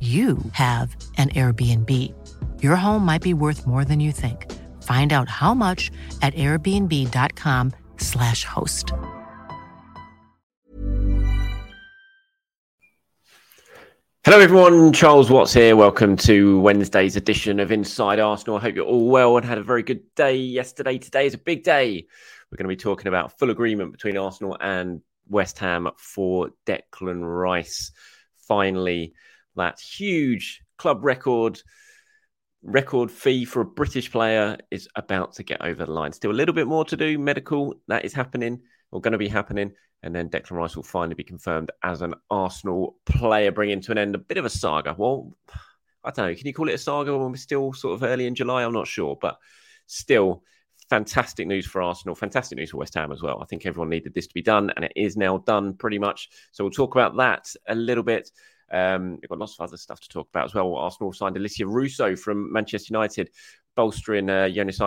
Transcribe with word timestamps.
you 0.00 0.38
have 0.52 0.96
an 1.18 1.28
Airbnb. 1.30 2.14
Your 2.62 2.76
home 2.76 3.04
might 3.04 3.20
be 3.20 3.34
worth 3.34 3.66
more 3.66 3.84
than 3.84 4.00
you 4.00 4.12
think. 4.12 4.50
Find 4.82 5.12
out 5.12 5.28
how 5.28 5.52
much 5.52 5.90
at 6.22 6.32
airbnb.com/slash 6.34 8.44
host. 8.44 8.92
Hello, 14.24 14.38
everyone. 14.38 14.92
Charles 14.92 15.30
Watts 15.30 15.54
here. 15.54 15.76
Welcome 15.76 16.14
to 16.18 16.60
Wednesday's 16.60 17.16
edition 17.16 17.58
of 17.58 17.72
Inside 17.72 18.20
Arsenal. 18.20 18.58
I 18.58 18.60
hope 18.60 18.76
you're 18.76 18.84
all 18.84 19.08
well 19.08 19.38
and 19.38 19.46
had 19.46 19.56
a 19.58 19.62
very 19.62 19.82
good 19.82 20.02
day 20.14 20.36
yesterday. 20.36 20.98
Today 20.98 21.24
is 21.26 21.34
a 21.34 21.38
big 21.38 21.62
day. 21.62 22.06
We're 22.50 22.56
going 22.56 22.68
to 22.68 22.68
be 22.68 22.76
talking 22.76 23.06
about 23.06 23.38
full 23.38 23.50
agreement 23.50 23.92
between 23.92 24.18
Arsenal 24.18 24.56
and 24.60 25.00
West 25.28 25.58
Ham 25.60 25.88
for 25.96 26.50
Declan 26.66 27.22
Rice. 27.22 27.92
Finally, 28.46 29.14
that 29.56 29.80
huge 29.80 30.62
club 30.76 31.04
record 31.04 31.60
record 32.62 33.10
fee 33.10 33.44
for 33.44 33.62
a 33.62 33.64
British 33.64 34.10
player 34.10 34.58
is 34.70 34.88
about 34.94 35.32
to 35.34 35.42
get 35.42 35.62
over 35.62 35.84
the 35.84 35.90
line. 35.90 36.12
Still 36.12 36.30
a 36.30 36.32
little 36.32 36.54
bit 36.54 36.66
more 36.66 36.84
to 36.84 36.96
do. 36.96 37.18
Medical 37.18 37.74
that 37.88 38.04
is 38.04 38.12
happening 38.12 38.60
or 38.90 39.00
going 39.00 39.12
to 39.12 39.18
be 39.18 39.28
happening, 39.28 39.72
and 40.02 40.14
then 40.14 40.28
Declan 40.28 40.56
Rice 40.56 40.76
will 40.76 40.82
finally 40.82 41.14
be 41.14 41.24
confirmed 41.24 41.70
as 41.82 42.02
an 42.02 42.14
Arsenal 42.28 42.96
player, 43.06 43.52
bringing 43.52 43.80
to 43.82 43.92
an 43.92 43.98
end 43.98 44.14
a 44.14 44.18
bit 44.18 44.38
of 44.38 44.44
a 44.44 44.50
saga. 44.50 44.94
Well, 44.96 45.32
I 46.04 46.10
don't 46.10 46.26
know. 46.26 46.34
Can 46.34 46.46
you 46.46 46.54
call 46.54 46.68
it 46.68 46.74
a 46.74 46.78
saga 46.78 47.16
when 47.16 47.30
we're 47.30 47.36
still 47.36 47.72
sort 47.72 47.94
of 47.94 48.02
early 48.02 48.26
in 48.26 48.34
July? 48.34 48.64
I'm 48.64 48.72
not 48.72 48.86
sure, 48.88 49.16
but 49.20 49.38
still. 49.86 50.42
Fantastic 50.88 51.46
news 51.46 51.66
for 51.66 51.80
Arsenal. 51.82 52.16
Fantastic 52.16 52.58
news 52.58 52.70
for 52.70 52.78
West 52.78 52.94
Ham 52.94 53.12
as 53.12 53.22
well. 53.22 53.40
I 53.40 53.44
think 53.44 53.64
everyone 53.64 53.90
needed 53.90 54.12
this 54.12 54.26
to 54.26 54.34
be 54.34 54.42
done, 54.42 54.72
and 54.74 54.84
it 54.84 54.90
is 54.96 55.16
now 55.16 55.38
done 55.38 55.74
pretty 55.74 56.00
much. 56.00 56.28
So 56.50 56.64
we'll 56.64 56.72
talk 56.72 56.96
about 56.96 57.16
that 57.18 57.54
a 57.68 57.76
little 57.76 58.02
bit. 58.02 58.28
Um, 58.70 59.18
we've 59.20 59.28
got 59.28 59.38
lots 59.38 59.58
of 59.58 59.64
other 59.64 59.76
stuff 59.76 60.00
to 60.00 60.08
talk 60.08 60.28
about 60.28 60.46
as 60.46 60.54
well. 60.54 60.74
Arsenal 60.76 61.12
signed 61.12 61.36
Alessia 61.36 61.66
Russo 61.66 62.16
from 62.16 62.52
Manchester 62.52 62.92
United, 62.92 63.30
bolstering 63.76 64.30
uh, 64.30 64.48
Jonas 64.48 64.80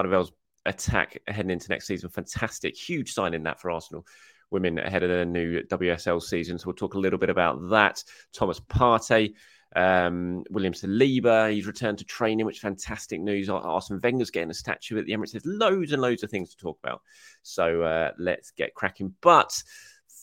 attack 0.66 1.18
heading 1.28 1.52
into 1.52 1.70
next 1.70 1.88
season. 1.88 2.10
Fantastic, 2.10 2.76
huge 2.78 3.12
signing 3.14 3.44
that 3.44 3.60
for 3.60 3.72
Arsenal 3.72 4.06
women 4.54 4.78
ahead 4.78 5.04
of 5.04 5.10
their 5.10 5.26
new 5.26 5.62
WSL 5.64 6.22
season. 6.22 6.58
So 6.58 6.68
we'll 6.68 6.76
talk 6.76 6.94
a 6.94 7.00
little 7.00 7.20
bit 7.20 7.30
about 7.30 7.70
that. 7.72 8.04
Thomas 8.32 8.60
Partey, 8.60 9.34
um, 9.76 10.44
William 10.50 10.74
Saliba, 10.74 11.52
he's 11.52 11.68
returned 11.68 11.98
to 11.98 12.06
training, 12.06 12.46
which 12.46 12.60
fantastic 12.60 13.20
news. 13.20 13.50
Arsene 13.50 14.00
Wenger's 14.02 14.30
getting 14.30 14.52
a 14.52 14.54
statue 14.54 14.98
at 15.00 15.06
the 15.06 15.14
Emirates. 15.14 15.32
There's 15.32 15.46
loads 15.46 15.92
and 15.92 16.02
loads 16.02 16.24
of 16.24 16.30
things 16.30 16.52
to 16.52 16.58
talk 16.58 16.78
about. 16.82 17.02
So 17.42 17.82
uh, 17.82 18.12
let's 18.18 18.52
get 18.52 18.76
cracking. 18.76 19.14
But 19.22 19.62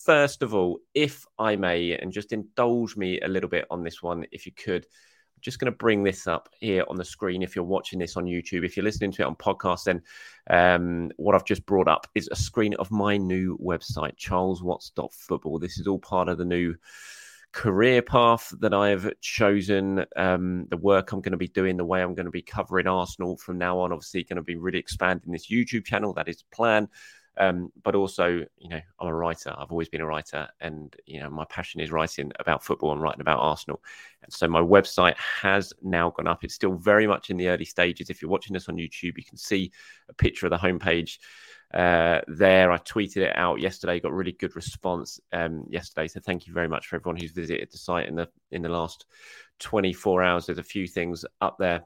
first 0.05 0.43
of 0.43 0.55
all, 0.55 0.79
if 0.95 1.27
I 1.39 1.57
may, 1.57 1.97
and 1.97 2.13
just 2.13 2.33
indulge 2.33 2.97
me 2.97 3.21
a 3.21 3.29
little 3.29 3.51
bit 3.51 3.67
on 3.71 3.83
this 3.83 4.03
one, 4.03 4.27
if 4.33 4.47
you 4.47 4.53
could. 4.53 4.85
I'm 4.85 5.43
just 5.43 5.59
going 5.59 5.73
to 5.73 5.77
bring 5.77 6.03
this 6.03 6.27
up 6.27 6.49
here 6.59 6.85
on 6.89 6.97
the 6.97 7.05
screen. 7.05 7.43
If 7.43 7.55
you're 7.55 7.65
watching 7.65 7.99
this 7.99 8.17
on 8.17 8.25
YouTube, 8.25 8.65
if 8.65 8.77
you're 8.77 8.85
listening 8.85 9.13
to 9.13 9.23
it 9.23 9.27
on 9.27 9.37
podcast, 9.37 9.85
then 9.85 10.03
um, 10.49 11.11
what 11.17 11.35
I've 11.35 11.45
just 11.45 11.67
brought 11.67 11.89
up 11.89 12.07
is 12.15 12.29
a 12.31 12.37
screen 12.37 12.75
of 12.75 12.91
my 12.91 13.17
new 13.17 13.59
website, 13.59 14.17
charleswatts.football. 14.17 15.59
This 15.59 15.79
is 15.79 15.87
all 15.87 15.99
part 15.99 16.29
of 16.29 16.39
the 16.39 16.45
new 16.45 16.75
career 17.53 18.01
path 18.01 18.55
that 18.61 18.73
I 18.73 18.91
have 18.91 19.13
chosen, 19.21 20.05
um, 20.17 20.67
the 20.71 20.77
work 20.77 21.13
I'm 21.13 21.21
going 21.21 21.33
to 21.33 21.39
be 21.39 21.49
doing, 21.49 21.77
the 21.77 21.85
way 21.85 22.03
I'm 22.03 22.15
going 22.15 22.27
to 22.27 22.31
be 22.31 22.43
covering 22.43 22.87
Arsenal 22.87 23.37
from 23.37 23.59
now 23.59 23.81
on. 23.81 23.93
Obviously, 23.93 24.25
going 24.25 24.37
to 24.37 24.43
be 24.43 24.57
really 24.57 24.79
expanding 24.79 25.33
this 25.33 25.51
YouTube 25.51 25.85
channel. 25.85 26.13
That 26.15 26.29
is 26.29 26.39
the 26.39 26.57
plan. 26.57 26.89
Um, 27.37 27.73
but 27.83 27.95
also, 27.95 28.45
you 28.59 28.69
know, 28.69 28.81
I'm 28.99 29.09
a 29.09 29.15
writer. 29.15 29.55
I've 29.57 29.71
always 29.71 29.89
been 29.89 30.01
a 30.01 30.07
writer, 30.07 30.49
and 30.61 30.95
you 31.07 31.21
know, 31.21 31.31
my 31.31 31.45
passion 31.47 31.81
is 31.81 31.93
writing 31.93 32.33
about 32.39 32.65
football 32.65 32.93
and 32.93 33.01
writing 33.01 33.21
about 33.21 33.39
Arsenal. 33.39 33.83
And 34.23 34.33
so, 34.33 34.49
my 34.49 34.61
website 34.61 35.17
has 35.17 35.73
now 35.81 36.11
gone 36.11 36.27
up. 36.27 36.45
It's 36.45 36.55
still 36.55 36.75
very 36.75 37.07
much 37.07 37.31
in 37.31 37.37
the 37.37 37.49
early 37.49 37.65
stages. 37.65 38.11
If 38.11 38.21
you're 38.21 38.31
watching 38.31 38.55
this 38.55 38.69
on 38.69 38.77
YouTube, 38.77 39.17
you 39.17 39.25
can 39.25 39.39
see 39.39 39.73
a 40.09 40.15
picture 40.15 40.47
of 40.47 40.51
the 40.51 40.59
homepage 40.59 41.19
uh, 41.73 42.21
there. 42.27 42.73
I 42.73 42.79
tweeted 42.79 43.19
it 43.19 43.37
out 43.37 43.61
yesterday. 43.61 44.01
Got 44.01 44.13
really 44.13 44.33
good 44.33 44.57
response 44.57 45.21
um, 45.33 45.65
yesterday. 45.71 46.09
So 46.09 46.21
thank 46.21 46.47
you 46.47 46.53
very 46.53 46.69
much 46.69 46.89
for 46.89 46.97
everyone 46.97 47.21
who's 47.21 47.31
visited 47.31 47.71
the 47.71 47.79
site 47.79 48.09
in 48.09 48.17
the 48.17 48.29
in 48.51 48.63
the 48.63 48.69
last 48.69 49.07
24 49.61 50.23
hours. 50.23 50.47
There's 50.47 50.59
a 50.59 50.65
few 50.65 50.87
things 50.87 51.25
up 51.41 51.59
there. 51.59 51.85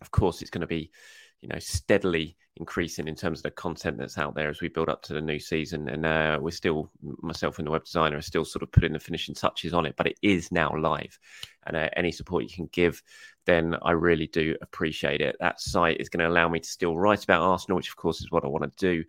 Of 0.00 0.10
course, 0.10 0.42
it's 0.42 0.50
going 0.50 0.62
to 0.62 0.66
be 0.66 0.90
you 1.40 1.48
know 1.48 1.58
steadily 1.58 2.36
increasing 2.56 3.08
in 3.08 3.16
terms 3.16 3.40
of 3.40 3.42
the 3.42 3.50
content 3.50 3.98
that's 3.98 4.16
out 4.16 4.34
there 4.34 4.48
as 4.48 4.60
we 4.60 4.68
build 4.68 4.88
up 4.88 5.02
to 5.02 5.12
the 5.12 5.20
new 5.20 5.40
season. 5.40 5.88
And 5.88 6.06
uh, 6.06 6.38
we're 6.40 6.52
still, 6.52 6.90
myself 7.20 7.58
and 7.58 7.66
the 7.66 7.70
web 7.72 7.84
designer, 7.84 8.18
are 8.18 8.22
still 8.22 8.44
sort 8.44 8.62
of 8.62 8.70
putting 8.70 8.92
the 8.92 9.00
finishing 9.00 9.34
touches 9.34 9.74
on 9.74 9.86
it, 9.86 9.94
but 9.96 10.06
it 10.06 10.18
is 10.22 10.52
now 10.52 10.72
live. 10.76 11.18
And 11.66 11.76
uh, 11.76 11.88
any 11.96 12.12
support 12.12 12.44
you 12.44 12.50
can 12.50 12.68
give, 12.72 13.02
then 13.44 13.74
I 13.82 13.92
really 13.92 14.28
do 14.28 14.56
appreciate 14.62 15.20
it. 15.20 15.36
That 15.40 15.60
site 15.60 16.00
is 16.00 16.08
going 16.08 16.20
to 16.20 16.28
allow 16.28 16.48
me 16.48 16.60
to 16.60 16.68
still 16.68 16.96
write 16.96 17.24
about 17.24 17.42
Arsenal, 17.42 17.76
which 17.76 17.88
of 17.88 17.96
course 17.96 18.20
is 18.20 18.30
what 18.30 18.44
I 18.44 18.48
want 18.48 18.64
to 18.64 18.94
do. 18.94 19.04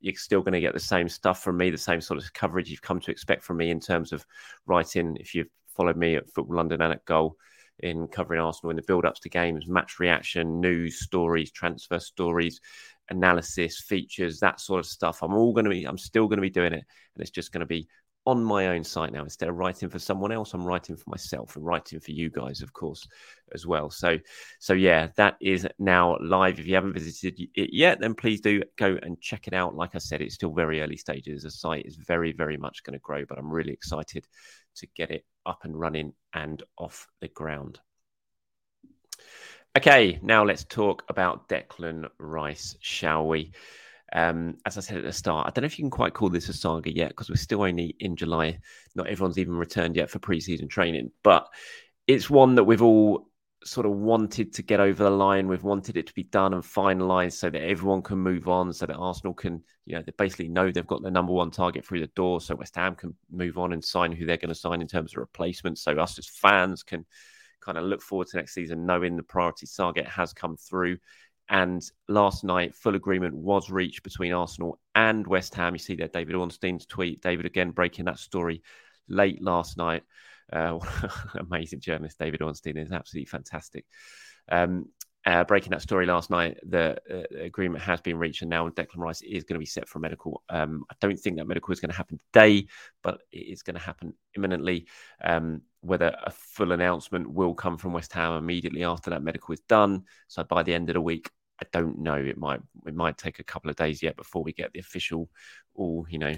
You're 0.00 0.14
still 0.14 0.40
going 0.40 0.54
to 0.54 0.60
get 0.60 0.72
the 0.72 0.80
same 0.80 1.08
stuff 1.08 1.42
from 1.42 1.58
me, 1.58 1.70
the 1.70 1.78
same 1.78 2.00
sort 2.00 2.18
of 2.18 2.32
coverage 2.32 2.70
you've 2.70 2.82
come 2.82 3.00
to 3.00 3.10
expect 3.10 3.42
from 3.42 3.58
me 3.58 3.70
in 3.70 3.80
terms 3.80 4.12
of 4.12 4.24
writing. 4.66 5.16
If 5.20 5.34
you've 5.34 5.50
followed 5.68 5.96
me 5.96 6.16
at 6.16 6.30
Football 6.30 6.56
London 6.56 6.80
and 6.80 6.94
at 6.94 7.04
Goal, 7.04 7.36
in 7.80 8.08
covering 8.08 8.40
Arsenal 8.40 8.70
in 8.70 8.76
the 8.76 8.82
build 8.82 9.04
ups 9.04 9.20
to 9.20 9.28
games, 9.28 9.66
match 9.66 9.98
reaction, 9.98 10.60
news 10.60 11.00
stories, 11.00 11.50
transfer 11.50 11.98
stories, 11.98 12.60
analysis, 13.10 13.80
features, 13.80 14.40
that 14.40 14.60
sort 14.60 14.80
of 14.80 14.86
stuff. 14.86 15.22
I'm 15.22 15.34
all 15.34 15.52
going 15.52 15.64
to 15.64 15.70
be, 15.70 15.84
I'm 15.84 15.98
still 15.98 16.26
going 16.26 16.38
to 16.38 16.42
be 16.42 16.50
doing 16.50 16.72
it. 16.72 16.84
And 17.14 17.22
it's 17.22 17.30
just 17.30 17.52
going 17.52 17.60
to 17.60 17.66
be 17.66 17.88
on 18.26 18.42
my 18.42 18.68
own 18.68 18.82
site 18.82 19.12
now. 19.12 19.22
Instead 19.22 19.48
of 19.48 19.56
writing 19.56 19.88
for 19.88 20.00
someone 20.00 20.32
else, 20.32 20.52
I'm 20.52 20.64
writing 20.64 20.96
for 20.96 21.08
myself 21.08 21.54
and 21.54 21.64
writing 21.64 22.00
for 22.00 22.10
you 22.10 22.28
guys, 22.28 22.60
of 22.60 22.72
course, 22.72 23.06
as 23.54 23.66
well. 23.66 23.88
So, 23.88 24.18
so 24.58 24.72
yeah, 24.72 25.08
that 25.16 25.36
is 25.40 25.66
now 25.78 26.18
live. 26.20 26.58
If 26.58 26.66
you 26.66 26.74
haven't 26.74 26.94
visited 26.94 27.48
it 27.54 27.70
yet, 27.72 28.00
then 28.00 28.14
please 28.14 28.40
do 28.40 28.62
go 28.76 28.98
and 29.00 29.20
check 29.20 29.46
it 29.46 29.54
out. 29.54 29.76
Like 29.76 29.94
I 29.94 29.98
said, 29.98 30.20
it's 30.20 30.34
still 30.34 30.52
very 30.52 30.82
early 30.82 30.96
stages. 30.96 31.44
The 31.44 31.50
site 31.52 31.86
is 31.86 31.94
very, 31.94 32.32
very 32.32 32.56
much 32.56 32.82
going 32.82 32.94
to 32.94 33.02
grow, 33.02 33.24
but 33.24 33.38
I'm 33.38 33.50
really 33.50 33.72
excited 33.72 34.26
to 34.76 34.86
get 34.94 35.10
it 35.10 35.24
up 35.44 35.64
and 35.64 35.78
running 35.78 36.12
and 36.32 36.62
off 36.78 37.08
the 37.20 37.28
ground. 37.28 37.80
Okay, 39.76 40.18
now 40.22 40.44
let's 40.44 40.64
talk 40.64 41.04
about 41.08 41.48
Declan 41.48 42.08
Rice, 42.18 42.76
shall 42.80 43.26
we? 43.26 43.52
Um, 44.12 44.56
as 44.64 44.78
I 44.78 44.80
said 44.80 44.98
at 44.98 45.04
the 45.04 45.12
start, 45.12 45.46
I 45.46 45.50
don't 45.50 45.62
know 45.62 45.66
if 45.66 45.78
you 45.78 45.82
can 45.84 45.90
quite 45.90 46.14
call 46.14 46.30
this 46.30 46.48
a 46.48 46.52
saga 46.52 46.94
yet 46.94 47.08
because 47.08 47.28
we're 47.28 47.36
still 47.36 47.62
only 47.62 47.94
in 48.00 48.16
July. 48.16 48.58
Not 48.94 49.08
everyone's 49.08 49.38
even 49.38 49.56
returned 49.56 49.96
yet 49.96 50.08
for 50.08 50.18
preseason 50.18 50.70
training, 50.70 51.10
but 51.22 51.48
it's 52.06 52.30
one 52.30 52.54
that 52.54 52.64
we've 52.64 52.82
all 52.82 53.28
sort 53.64 53.86
of 53.86 53.92
wanted 53.92 54.52
to 54.54 54.62
get 54.62 54.80
over 54.80 55.02
the 55.02 55.10
line. 55.10 55.48
We've 55.48 55.62
wanted 55.62 55.96
it 55.96 56.06
to 56.06 56.14
be 56.14 56.24
done 56.24 56.54
and 56.54 56.62
finalised 56.62 57.34
so 57.34 57.50
that 57.50 57.62
everyone 57.62 58.02
can 58.02 58.18
move 58.18 58.48
on, 58.48 58.72
so 58.72 58.86
that 58.86 58.96
Arsenal 58.96 59.34
can, 59.34 59.62
you 59.86 59.96
know, 59.96 60.02
they 60.02 60.12
basically 60.16 60.48
know 60.48 60.70
they've 60.70 60.86
got 60.86 61.02
their 61.02 61.10
number 61.10 61.32
one 61.32 61.50
target 61.50 61.84
through 61.84 62.00
the 62.00 62.06
door. 62.08 62.40
So 62.40 62.54
West 62.54 62.76
Ham 62.76 62.94
can 62.94 63.14
move 63.30 63.58
on 63.58 63.72
and 63.72 63.84
sign 63.84 64.12
who 64.12 64.26
they're 64.26 64.36
going 64.36 64.50
to 64.50 64.54
sign 64.54 64.80
in 64.80 64.86
terms 64.86 65.12
of 65.12 65.18
replacements. 65.18 65.82
So 65.82 65.92
us 65.92 66.18
as 66.18 66.28
fans 66.28 66.82
can 66.82 67.04
kind 67.60 67.78
of 67.78 67.84
look 67.84 68.02
forward 68.02 68.28
to 68.28 68.36
next 68.36 68.54
season, 68.54 68.86
knowing 68.86 69.16
the 69.16 69.22
priority 69.22 69.66
target 69.74 70.06
has 70.06 70.32
come 70.32 70.56
through. 70.56 70.98
And 71.48 71.82
last 72.08 72.44
night, 72.44 72.74
full 72.74 72.96
agreement 72.96 73.34
was 73.34 73.70
reached 73.70 74.02
between 74.02 74.32
Arsenal 74.32 74.80
and 74.94 75.26
West 75.26 75.54
Ham. 75.54 75.74
You 75.74 75.78
see 75.78 75.94
there, 75.94 76.08
David 76.08 76.34
Ornstein's 76.34 76.86
tweet. 76.86 77.22
David 77.22 77.46
again 77.46 77.70
breaking 77.70 78.06
that 78.06 78.18
story 78.18 78.62
late 79.08 79.40
last 79.42 79.76
night. 79.76 80.02
Uh, 80.52 80.78
amazing 81.38 81.80
journalist 81.80 82.18
David 82.18 82.42
Ornstein 82.42 82.76
is 82.76 82.92
absolutely 82.92 83.26
fantastic. 83.26 83.84
Um, 84.48 84.86
uh, 85.26 85.42
breaking 85.42 85.70
that 85.70 85.82
story 85.82 86.06
last 86.06 86.30
night, 86.30 86.56
the 86.62 86.96
uh, 87.10 87.42
agreement 87.42 87.82
has 87.82 88.00
been 88.00 88.16
reached, 88.16 88.42
and 88.42 88.50
now 88.50 88.68
Declan 88.68 88.98
Rice 88.98 89.22
is 89.22 89.42
going 89.42 89.56
to 89.56 89.60
be 89.60 89.66
set 89.66 89.88
for 89.88 89.98
medical. 89.98 90.44
Um, 90.48 90.84
I 90.88 90.94
don't 91.00 91.16
think 91.16 91.36
that 91.36 91.48
medical 91.48 91.72
is 91.72 91.80
going 91.80 91.90
to 91.90 91.96
happen 91.96 92.20
today, 92.32 92.68
but 93.02 93.22
it 93.32 93.38
is 93.38 93.62
going 93.62 93.74
to 93.74 93.82
happen 93.82 94.14
imminently. 94.36 94.86
Um, 95.22 95.62
whether 95.80 96.16
a 96.24 96.30
full 96.30 96.70
announcement 96.70 97.28
will 97.28 97.54
come 97.54 97.76
from 97.76 97.92
West 97.92 98.12
Ham 98.12 98.36
immediately 98.36 98.84
after 98.84 99.10
that 99.10 99.22
medical 99.22 99.52
is 99.52 99.60
done, 99.68 100.04
so 100.28 100.44
by 100.44 100.62
the 100.62 100.74
end 100.74 100.90
of 100.90 100.94
the 100.94 101.00
week, 101.00 101.28
I 101.60 101.66
don't 101.72 101.98
know. 101.98 102.14
It 102.14 102.38
might 102.38 102.60
it 102.86 102.94
might 102.94 103.18
take 103.18 103.40
a 103.40 103.44
couple 103.44 103.68
of 103.68 103.76
days 103.76 104.02
yet 104.02 104.16
before 104.16 104.44
we 104.44 104.52
get 104.52 104.72
the 104.72 104.78
official, 104.78 105.28
all 105.74 106.06
you 106.08 106.20
know, 106.20 106.34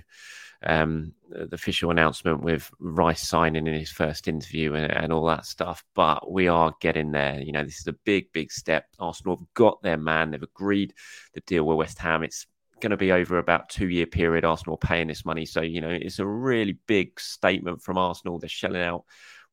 um, 0.64 1.12
the 1.28 1.54
official 1.54 1.90
announcement 1.90 2.42
with 2.42 2.70
Rice 2.80 3.26
signing 3.26 3.66
in 3.66 3.74
his 3.74 3.90
first 3.90 4.26
interview 4.26 4.74
and, 4.74 4.90
and, 4.90 5.12
all 5.12 5.26
that 5.26 5.46
stuff. 5.46 5.84
But 5.94 6.30
we 6.30 6.48
are 6.48 6.74
getting 6.80 7.12
there. 7.12 7.40
You 7.40 7.52
know, 7.52 7.64
this 7.64 7.78
is 7.78 7.86
a 7.86 7.92
big, 7.92 8.32
big 8.32 8.50
step. 8.50 8.86
Arsenal 8.98 9.36
have 9.36 9.54
got 9.54 9.82
their 9.82 9.96
man. 9.96 10.30
They've 10.30 10.42
agreed 10.42 10.94
the 11.34 11.40
deal 11.42 11.64
with 11.64 11.78
West 11.78 11.98
Ham. 11.98 12.24
It's 12.24 12.46
going 12.80 12.90
to 12.90 12.96
be 12.96 13.12
over 13.12 13.38
about 13.38 13.68
two 13.68 13.88
year 13.88 14.06
period. 14.06 14.44
Arsenal 14.44 14.76
paying 14.76 15.08
this 15.08 15.24
money, 15.24 15.44
so 15.44 15.60
you 15.60 15.80
know 15.80 15.90
it's 15.90 16.18
a 16.18 16.26
really 16.26 16.78
big 16.86 17.20
statement 17.20 17.82
from 17.82 17.98
Arsenal. 17.98 18.38
They're 18.38 18.48
shelling 18.48 18.82
out 18.82 19.04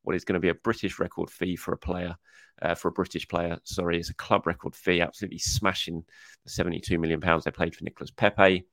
what 0.02 0.16
is 0.16 0.26
going 0.26 0.36
to 0.36 0.40
be 0.40 0.50
a 0.50 0.56
British 0.56 1.00
record 1.00 1.30
fee 1.30 1.56
for 1.56 1.74
a 1.74 1.78
player 1.78 2.16
uh, 2.62 2.76
for 2.76 2.88
a 2.90 2.92
British 2.92 3.28
player. 3.28 3.60
Sorry, 3.64 4.00
it's 4.00 4.10
a 4.10 4.16
club 4.16 4.48
record 4.48 4.76
fee, 4.76 5.02
absolutely 5.02 5.40
smashing 5.40 6.04
the 6.44 6.50
72 6.50 6.98
million 7.00 7.22
pounds 7.22 7.44
they 7.44 7.52
played 7.52 7.76
for 7.76 7.84
Nicolas 7.84 8.12
Pepe. 8.12 8.66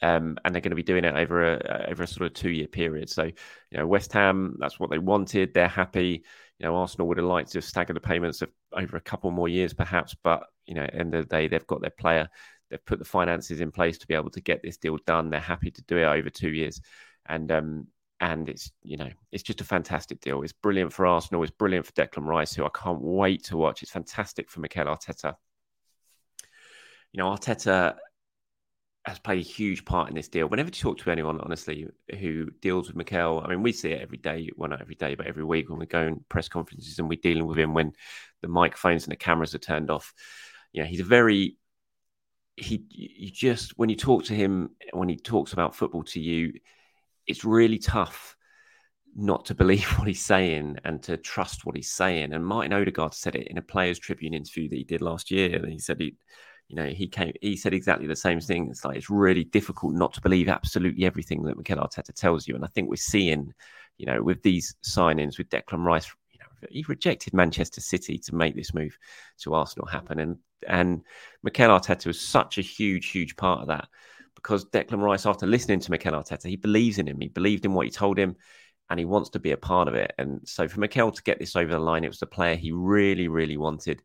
Um, 0.00 0.38
and 0.44 0.54
they're 0.54 0.62
going 0.62 0.70
to 0.70 0.76
be 0.76 0.82
doing 0.82 1.04
it 1.04 1.14
over 1.14 1.54
a 1.54 1.86
over 1.90 2.04
a 2.04 2.06
sort 2.06 2.26
of 2.26 2.34
two 2.34 2.50
year 2.50 2.68
period. 2.68 3.10
So, 3.10 3.24
you 3.24 3.78
know, 3.78 3.86
West 3.86 4.12
Ham, 4.12 4.56
that's 4.60 4.78
what 4.78 4.90
they 4.90 4.98
wanted. 4.98 5.52
They're 5.52 5.68
happy. 5.68 6.24
You 6.58 6.66
know, 6.66 6.76
Arsenal 6.76 7.08
would 7.08 7.18
have 7.18 7.26
liked 7.26 7.52
to 7.52 7.62
stagger 7.62 7.94
the 7.94 8.00
payments 8.00 8.42
of 8.42 8.50
over 8.72 8.96
a 8.96 9.00
couple 9.00 9.30
more 9.30 9.48
years, 9.48 9.72
perhaps. 9.72 10.14
But 10.22 10.44
you 10.66 10.74
know, 10.74 10.86
end 10.92 11.14
of 11.14 11.28
the 11.28 11.36
day, 11.36 11.48
they've 11.48 11.66
got 11.66 11.80
their 11.80 11.90
player. 11.90 12.28
They've 12.70 12.84
put 12.84 12.98
the 12.98 13.04
finances 13.04 13.60
in 13.60 13.72
place 13.72 13.98
to 13.98 14.06
be 14.06 14.14
able 14.14 14.30
to 14.30 14.40
get 14.40 14.62
this 14.62 14.76
deal 14.76 14.98
done. 15.06 15.30
They're 15.30 15.40
happy 15.40 15.70
to 15.70 15.82
do 15.82 15.96
it 15.96 16.04
over 16.04 16.30
two 16.30 16.50
years, 16.50 16.80
and 17.26 17.50
um, 17.50 17.86
and 18.20 18.48
it's 18.48 18.70
you 18.82 18.96
know 18.96 19.08
it's 19.32 19.42
just 19.42 19.60
a 19.60 19.64
fantastic 19.64 20.20
deal. 20.20 20.42
It's 20.42 20.52
brilliant 20.52 20.92
for 20.92 21.06
Arsenal. 21.06 21.42
It's 21.42 21.52
brilliant 21.52 21.86
for 21.86 21.92
Declan 21.92 22.26
Rice, 22.26 22.54
who 22.54 22.64
I 22.64 22.70
can't 22.74 23.00
wait 23.00 23.44
to 23.44 23.56
watch. 23.56 23.82
It's 23.82 23.92
fantastic 23.92 24.50
for 24.50 24.60
Mikel 24.60 24.86
Arteta. 24.86 25.34
You 27.12 27.18
know, 27.18 27.30
Arteta 27.30 27.96
has 29.08 29.18
played 29.18 29.38
a 29.38 29.48
huge 29.48 29.84
part 29.84 30.08
in 30.08 30.14
this 30.14 30.28
deal. 30.28 30.48
Whenever 30.48 30.68
you 30.68 30.72
talk 30.72 30.98
to 30.98 31.10
anyone, 31.10 31.40
honestly, 31.40 31.86
who 32.18 32.50
deals 32.60 32.88
with 32.88 32.96
Mikel, 32.96 33.42
I 33.44 33.48
mean, 33.48 33.62
we 33.62 33.72
see 33.72 33.92
it 33.92 34.02
every 34.02 34.18
day. 34.18 34.50
Well, 34.56 34.70
not 34.70 34.80
every 34.80 34.94
day, 34.94 35.14
but 35.14 35.26
every 35.26 35.44
week 35.44 35.68
when 35.68 35.78
we 35.78 35.86
go 35.86 36.02
in 36.02 36.24
press 36.28 36.48
conferences 36.48 36.98
and 36.98 37.08
we're 37.08 37.18
dealing 37.22 37.46
with 37.46 37.58
him 37.58 37.74
when 37.74 37.92
the 38.42 38.48
microphones 38.48 39.04
and 39.04 39.12
the 39.12 39.16
cameras 39.16 39.54
are 39.54 39.58
turned 39.58 39.90
off. 39.90 40.14
You 40.72 40.82
know, 40.82 40.88
he's 40.88 41.00
a 41.00 41.04
very 41.04 41.56
he. 42.56 42.84
You 42.90 43.30
just 43.30 43.78
when 43.78 43.88
you 43.88 43.96
talk 43.96 44.24
to 44.24 44.34
him, 44.34 44.70
when 44.92 45.08
he 45.08 45.16
talks 45.16 45.52
about 45.52 45.76
football 45.76 46.04
to 46.04 46.20
you 46.20 46.52
it's 47.28 47.44
really 47.44 47.78
tough 47.78 48.34
not 49.14 49.44
to 49.44 49.54
believe 49.54 49.84
what 49.98 50.08
he's 50.08 50.24
saying 50.24 50.78
and 50.84 51.02
to 51.04 51.16
trust 51.16 51.64
what 51.64 51.76
he's 51.76 51.90
saying. 51.90 52.32
And 52.32 52.44
Martin 52.44 52.72
Odegaard 52.72 53.14
said 53.14 53.36
it 53.36 53.48
in 53.48 53.58
a 53.58 53.62
Players 53.62 53.98
Tribune 53.98 54.34
interview 54.34 54.68
that 54.68 54.76
he 54.76 54.84
did 54.84 55.02
last 55.02 55.30
year. 55.30 55.64
He 55.68 55.78
said 55.78 56.00
he, 56.00 56.16
you 56.68 56.76
know, 56.76 56.86
he 56.86 57.08
came, 57.08 57.32
he 57.40 57.56
said 57.56 57.72
exactly 57.72 58.06
the 58.06 58.16
same 58.16 58.40
thing. 58.40 58.68
It's 58.70 58.84
like 58.84 58.96
it's 58.96 59.10
really 59.10 59.44
difficult 59.44 59.94
not 59.94 60.12
to 60.14 60.20
believe 60.20 60.48
absolutely 60.48 61.06
everything 61.06 61.42
that 61.44 61.56
Mikel 61.56 61.78
Arteta 61.78 62.12
tells 62.14 62.46
you. 62.46 62.54
And 62.54 62.64
I 62.64 62.68
think 62.68 62.88
we're 62.88 62.96
seeing, 62.96 63.52
you 63.96 64.06
know, 64.06 64.22
with 64.22 64.42
these 64.42 64.76
signings 64.82 65.38
with 65.38 65.48
Declan 65.48 65.84
Rice, 65.84 66.10
you 66.30 66.38
know, 66.40 66.68
he 66.70 66.84
rejected 66.86 67.32
Manchester 67.32 67.80
City 67.80 68.18
to 68.18 68.34
make 68.34 68.54
this 68.54 68.74
move 68.74 68.96
to 69.40 69.54
Arsenal 69.54 69.86
happen. 69.86 70.18
And 70.18 70.36
and 70.66 71.02
Mikel 71.42 71.70
Arteta 71.70 72.06
was 72.06 72.20
such 72.20 72.58
a 72.58 72.62
huge, 72.62 73.10
huge 73.10 73.36
part 73.36 73.62
of 73.62 73.68
that 73.68 73.88
because 74.34 74.64
Declan 74.66 75.02
Rice, 75.02 75.26
after 75.26 75.46
listening 75.46 75.80
to 75.80 75.90
Mikel 75.90 76.12
Arteta, 76.12 76.48
he 76.48 76.56
believes 76.56 76.98
in 76.98 77.08
him. 77.08 77.20
He 77.20 77.28
believed 77.28 77.64
in 77.64 77.74
what 77.74 77.86
he 77.86 77.90
told 77.90 78.18
him, 78.18 78.36
and 78.90 78.98
he 78.98 79.06
wants 79.06 79.30
to 79.30 79.38
be 79.38 79.52
a 79.52 79.56
part 79.56 79.88
of 79.88 79.94
it. 79.94 80.12
And 80.18 80.40
so 80.44 80.68
for 80.68 80.80
Mikel 80.80 81.10
to 81.10 81.22
get 81.22 81.38
this 81.38 81.56
over 81.56 81.72
the 81.72 81.78
line, 81.78 82.04
it 82.04 82.08
was 82.08 82.20
the 82.20 82.26
player 82.26 82.56
he 82.56 82.72
really, 82.72 83.26
really 83.26 83.56
wanted. 83.56 84.02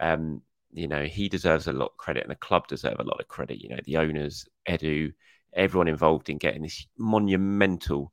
Um, 0.00 0.42
you 0.74 0.88
know, 0.88 1.04
he 1.04 1.28
deserves 1.28 1.68
a 1.68 1.72
lot 1.72 1.92
of 1.92 1.96
credit, 1.96 2.24
and 2.24 2.30
the 2.30 2.36
club 2.36 2.66
deserve 2.66 2.96
a 2.98 3.04
lot 3.04 3.20
of 3.20 3.28
credit. 3.28 3.62
You 3.62 3.70
know, 3.70 3.80
the 3.84 3.96
owners, 3.98 4.46
Edu, 4.68 5.12
everyone 5.54 5.88
involved 5.88 6.28
in 6.28 6.38
getting 6.38 6.62
this 6.62 6.86
monumental 6.98 8.12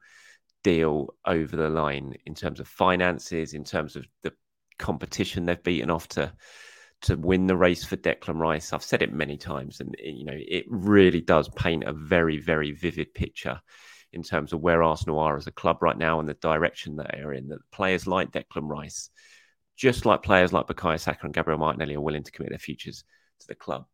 deal 0.63 1.15
over 1.25 1.55
the 1.55 1.69
line 1.69 2.15
in 2.25 2.35
terms 2.35 2.59
of 2.59 2.67
finances, 2.67 3.53
in 3.53 3.63
terms 3.63 3.95
of 3.95 4.05
the 4.21 4.31
competition 4.77 5.45
they've 5.45 5.63
beaten 5.63 5.89
off 5.89 6.07
to 6.09 6.31
to 7.01 7.15
win 7.15 7.47
the 7.47 7.57
race 7.57 7.83
for 7.83 7.97
Declan 7.97 8.39
Rice. 8.39 8.73
I've 8.73 8.83
said 8.83 9.01
it 9.01 9.11
many 9.11 9.37
times, 9.37 9.79
and 9.79 9.95
you 9.99 10.25
know 10.25 10.37
it 10.37 10.65
really 10.69 11.21
does 11.21 11.49
paint 11.49 11.83
a 11.83 11.93
very, 11.93 12.37
very 12.37 12.71
vivid 12.71 13.13
picture 13.13 13.59
in 14.13 14.21
terms 14.21 14.53
of 14.53 14.61
where 14.61 14.83
Arsenal 14.83 15.19
are 15.19 15.37
as 15.37 15.47
a 15.47 15.51
club 15.51 15.81
right 15.81 15.97
now 15.97 16.19
and 16.19 16.29
the 16.29 16.35
direction 16.35 16.97
that 16.97 17.11
they're 17.13 17.33
in. 17.33 17.47
That 17.47 17.59
players 17.71 18.05
like 18.05 18.31
Declan 18.31 18.69
Rice, 18.69 19.09
just 19.81 20.05
like 20.05 20.21
players 20.21 20.53
like 20.53 20.67
Bukayo 20.67 20.99
Saka 20.99 21.25
and 21.25 21.33
Gabriel 21.33 21.57
Martinelli, 21.57 21.95
are 21.95 22.01
willing 22.01 22.21
to 22.21 22.31
commit 22.31 22.49
their 22.49 22.59
futures 22.59 23.03
to 23.39 23.47
the 23.47 23.55
club. 23.55 23.85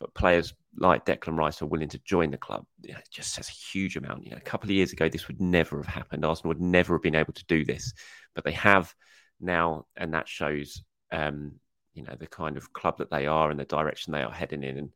But 0.00 0.14
players 0.14 0.54
like 0.78 1.04
Declan 1.04 1.36
Rice 1.36 1.60
are 1.60 1.66
willing 1.66 1.90
to 1.90 1.98
join 2.06 2.30
the 2.30 2.38
club. 2.38 2.64
You 2.80 2.94
know, 2.94 3.00
it 3.00 3.08
just 3.10 3.34
says 3.34 3.50
a 3.50 3.52
huge 3.52 3.98
amount. 3.98 4.24
You 4.24 4.30
know, 4.30 4.38
a 4.38 4.40
couple 4.40 4.68
of 4.68 4.74
years 4.74 4.94
ago, 4.94 5.10
this 5.10 5.28
would 5.28 5.38
never 5.38 5.76
have 5.76 5.86
happened. 5.94 6.24
Arsenal 6.24 6.48
would 6.48 6.62
never 6.62 6.94
have 6.94 7.02
been 7.02 7.14
able 7.14 7.34
to 7.34 7.44
do 7.48 7.66
this, 7.66 7.92
but 8.34 8.44
they 8.44 8.52
have 8.52 8.94
now, 9.38 9.84
and 9.94 10.14
that 10.14 10.26
shows 10.26 10.82
um, 11.12 11.52
you 11.92 12.02
know 12.02 12.16
the 12.18 12.26
kind 12.26 12.56
of 12.56 12.72
club 12.72 12.96
that 12.96 13.10
they 13.10 13.26
are 13.26 13.50
and 13.50 13.60
the 13.60 13.66
direction 13.66 14.12
they 14.12 14.22
are 14.22 14.32
heading 14.32 14.62
in. 14.62 14.78
And 14.78 14.90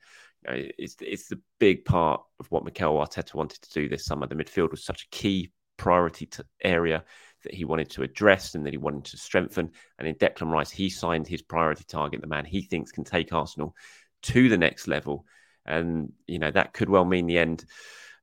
you 0.47 0.51
know, 0.51 0.69
it's 0.79 0.97
it's 1.03 1.29
the 1.29 1.41
big 1.59 1.85
part 1.85 2.23
of 2.39 2.51
what 2.51 2.65
Mikel 2.65 2.95
Arteta 2.95 3.35
wanted 3.35 3.61
to 3.61 3.73
do 3.75 3.91
this 3.91 4.07
summer. 4.07 4.27
The 4.27 4.37
midfield 4.37 4.71
was 4.71 4.87
such 4.87 5.05
a 5.05 5.15
key 5.15 5.53
priority 5.77 6.27
to 6.27 6.45
area 6.63 7.05
that 7.45 7.55
he 7.55 7.65
wanted 7.65 7.91
to 7.91 8.03
address 8.03 8.55
and 8.55 8.67
that 8.67 8.73
he 8.73 8.79
wanted 8.79 9.05
to 9.07 9.17
strengthen. 9.17 9.71
And 9.99 10.07
in 10.07 10.15
Declan 10.17 10.51
Rice, 10.51 10.71
he 10.71 10.91
signed 10.91 11.27
his 11.27 11.43
priority 11.43 11.85
target, 11.85 12.21
the 12.21 12.27
man 12.27 12.45
he 12.45 12.63
thinks 12.63 12.93
can 12.93 13.05
take 13.05 13.33
Arsenal 13.33 13.75
to 14.23 14.49
the 14.49 14.59
next 14.59 14.89
level. 14.89 15.25
And 15.67 16.13
you 16.27 16.39
know 16.39 16.51
that 16.51 16.73
could 16.73 16.89
well 16.89 17.05
mean 17.05 17.27
the 17.27 17.39
end 17.39 17.65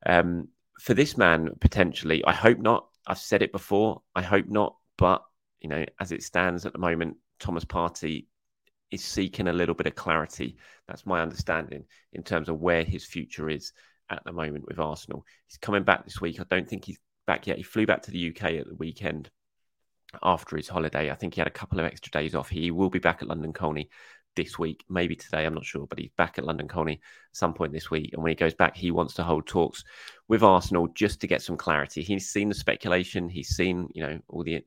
um, 0.04 0.48
for 0.80 0.94
this 0.94 1.16
man 1.16 1.50
potentially. 1.60 2.24
I 2.24 2.32
hope 2.32 2.58
not. 2.58 2.86
I've 3.06 3.18
said 3.18 3.42
it 3.42 3.52
before. 3.52 4.02
I 4.14 4.22
hope 4.22 4.46
not. 4.48 4.76
But 4.96 5.22
you 5.60 5.68
know, 5.68 5.84
as 6.00 6.12
it 6.12 6.22
stands 6.22 6.66
at 6.66 6.72
the 6.72 6.78
moment, 6.78 7.16
Thomas 7.38 7.64
Partey 7.64 8.26
is 8.90 9.04
seeking 9.04 9.48
a 9.48 9.52
little 9.52 9.74
bit 9.74 9.86
of 9.86 9.94
clarity. 9.94 10.56
That's 10.86 11.06
my 11.06 11.20
understanding 11.20 11.84
in 12.12 12.22
terms 12.22 12.48
of 12.48 12.60
where 12.60 12.84
his 12.84 13.04
future 13.04 13.48
is 13.48 13.72
at 14.10 14.24
the 14.24 14.32
moment 14.32 14.66
with 14.66 14.78
Arsenal. 14.78 15.24
He's 15.46 15.58
coming 15.58 15.82
back 15.82 16.04
this 16.04 16.20
week. 16.20 16.40
I 16.40 16.44
don't 16.48 16.68
think 16.68 16.84
he's 16.84 16.98
back 17.28 17.46
yet. 17.46 17.58
He 17.58 17.62
flew 17.62 17.86
back 17.86 18.02
to 18.02 18.10
the 18.10 18.30
UK 18.30 18.54
at 18.54 18.66
the 18.66 18.74
weekend 18.74 19.30
after 20.22 20.56
his 20.56 20.68
holiday. 20.68 21.10
I 21.10 21.14
think 21.14 21.34
he 21.34 21.40
had 21.40 21.46
a 21.46 21.50
couple 21.50 21.78
of 21.78 21.84
extra 21.84 22.10
days 22.10 22.34
off. 22.34 22.48
He 22.48 22.70
will 22.72 22.90
be 22.90 22.98
back 22.98 23.22
at 23.22 23.28
London 23.28 23.52
Colney 23.52 23.90
this 24.34 24.58
week, 24.58 24.84
maybe 24.88 25.16
today, 25.16 25.44
I'm 25.44 25.54
not 25.54 25.64
sure, 25.64 25.86
but 25.86 25.98
he's 25.98 26.12
back 26.16 26.38
at 26.38 26.44
London 26.44 26.68
Colney 26.68 27.00
some 27.32 27.54
point 27.54 27.72
this 27.72 27.90
week. 27.90 28.10
And 28.12 28.22
when 28.22 28.30
he 28.30 28.36
goes 28.36 28.54
back, 28.54 28.76
he 28.76 28.90
wants 28.90 29.14
to 29.14 29.24
hold 29.24 29.46
talks 29.46 29.84
with 30.28 30.42
Arsenal 30.42 30.86
just 30.94 31.20
to 31.20 31.26
get 31.26 31.42
some 31.42 31.56
clarity. 31.56 32.02
He's 32.02 32.30
seen 32.30 32.48
the 32.48 32.54
speculation, 32.54 33.28
he's 33.28 33.48
seen, 33.48 33.88
you 33.94 34.02
know, 34.02 34.18
all 34.28 34.44
the 34.44 34.64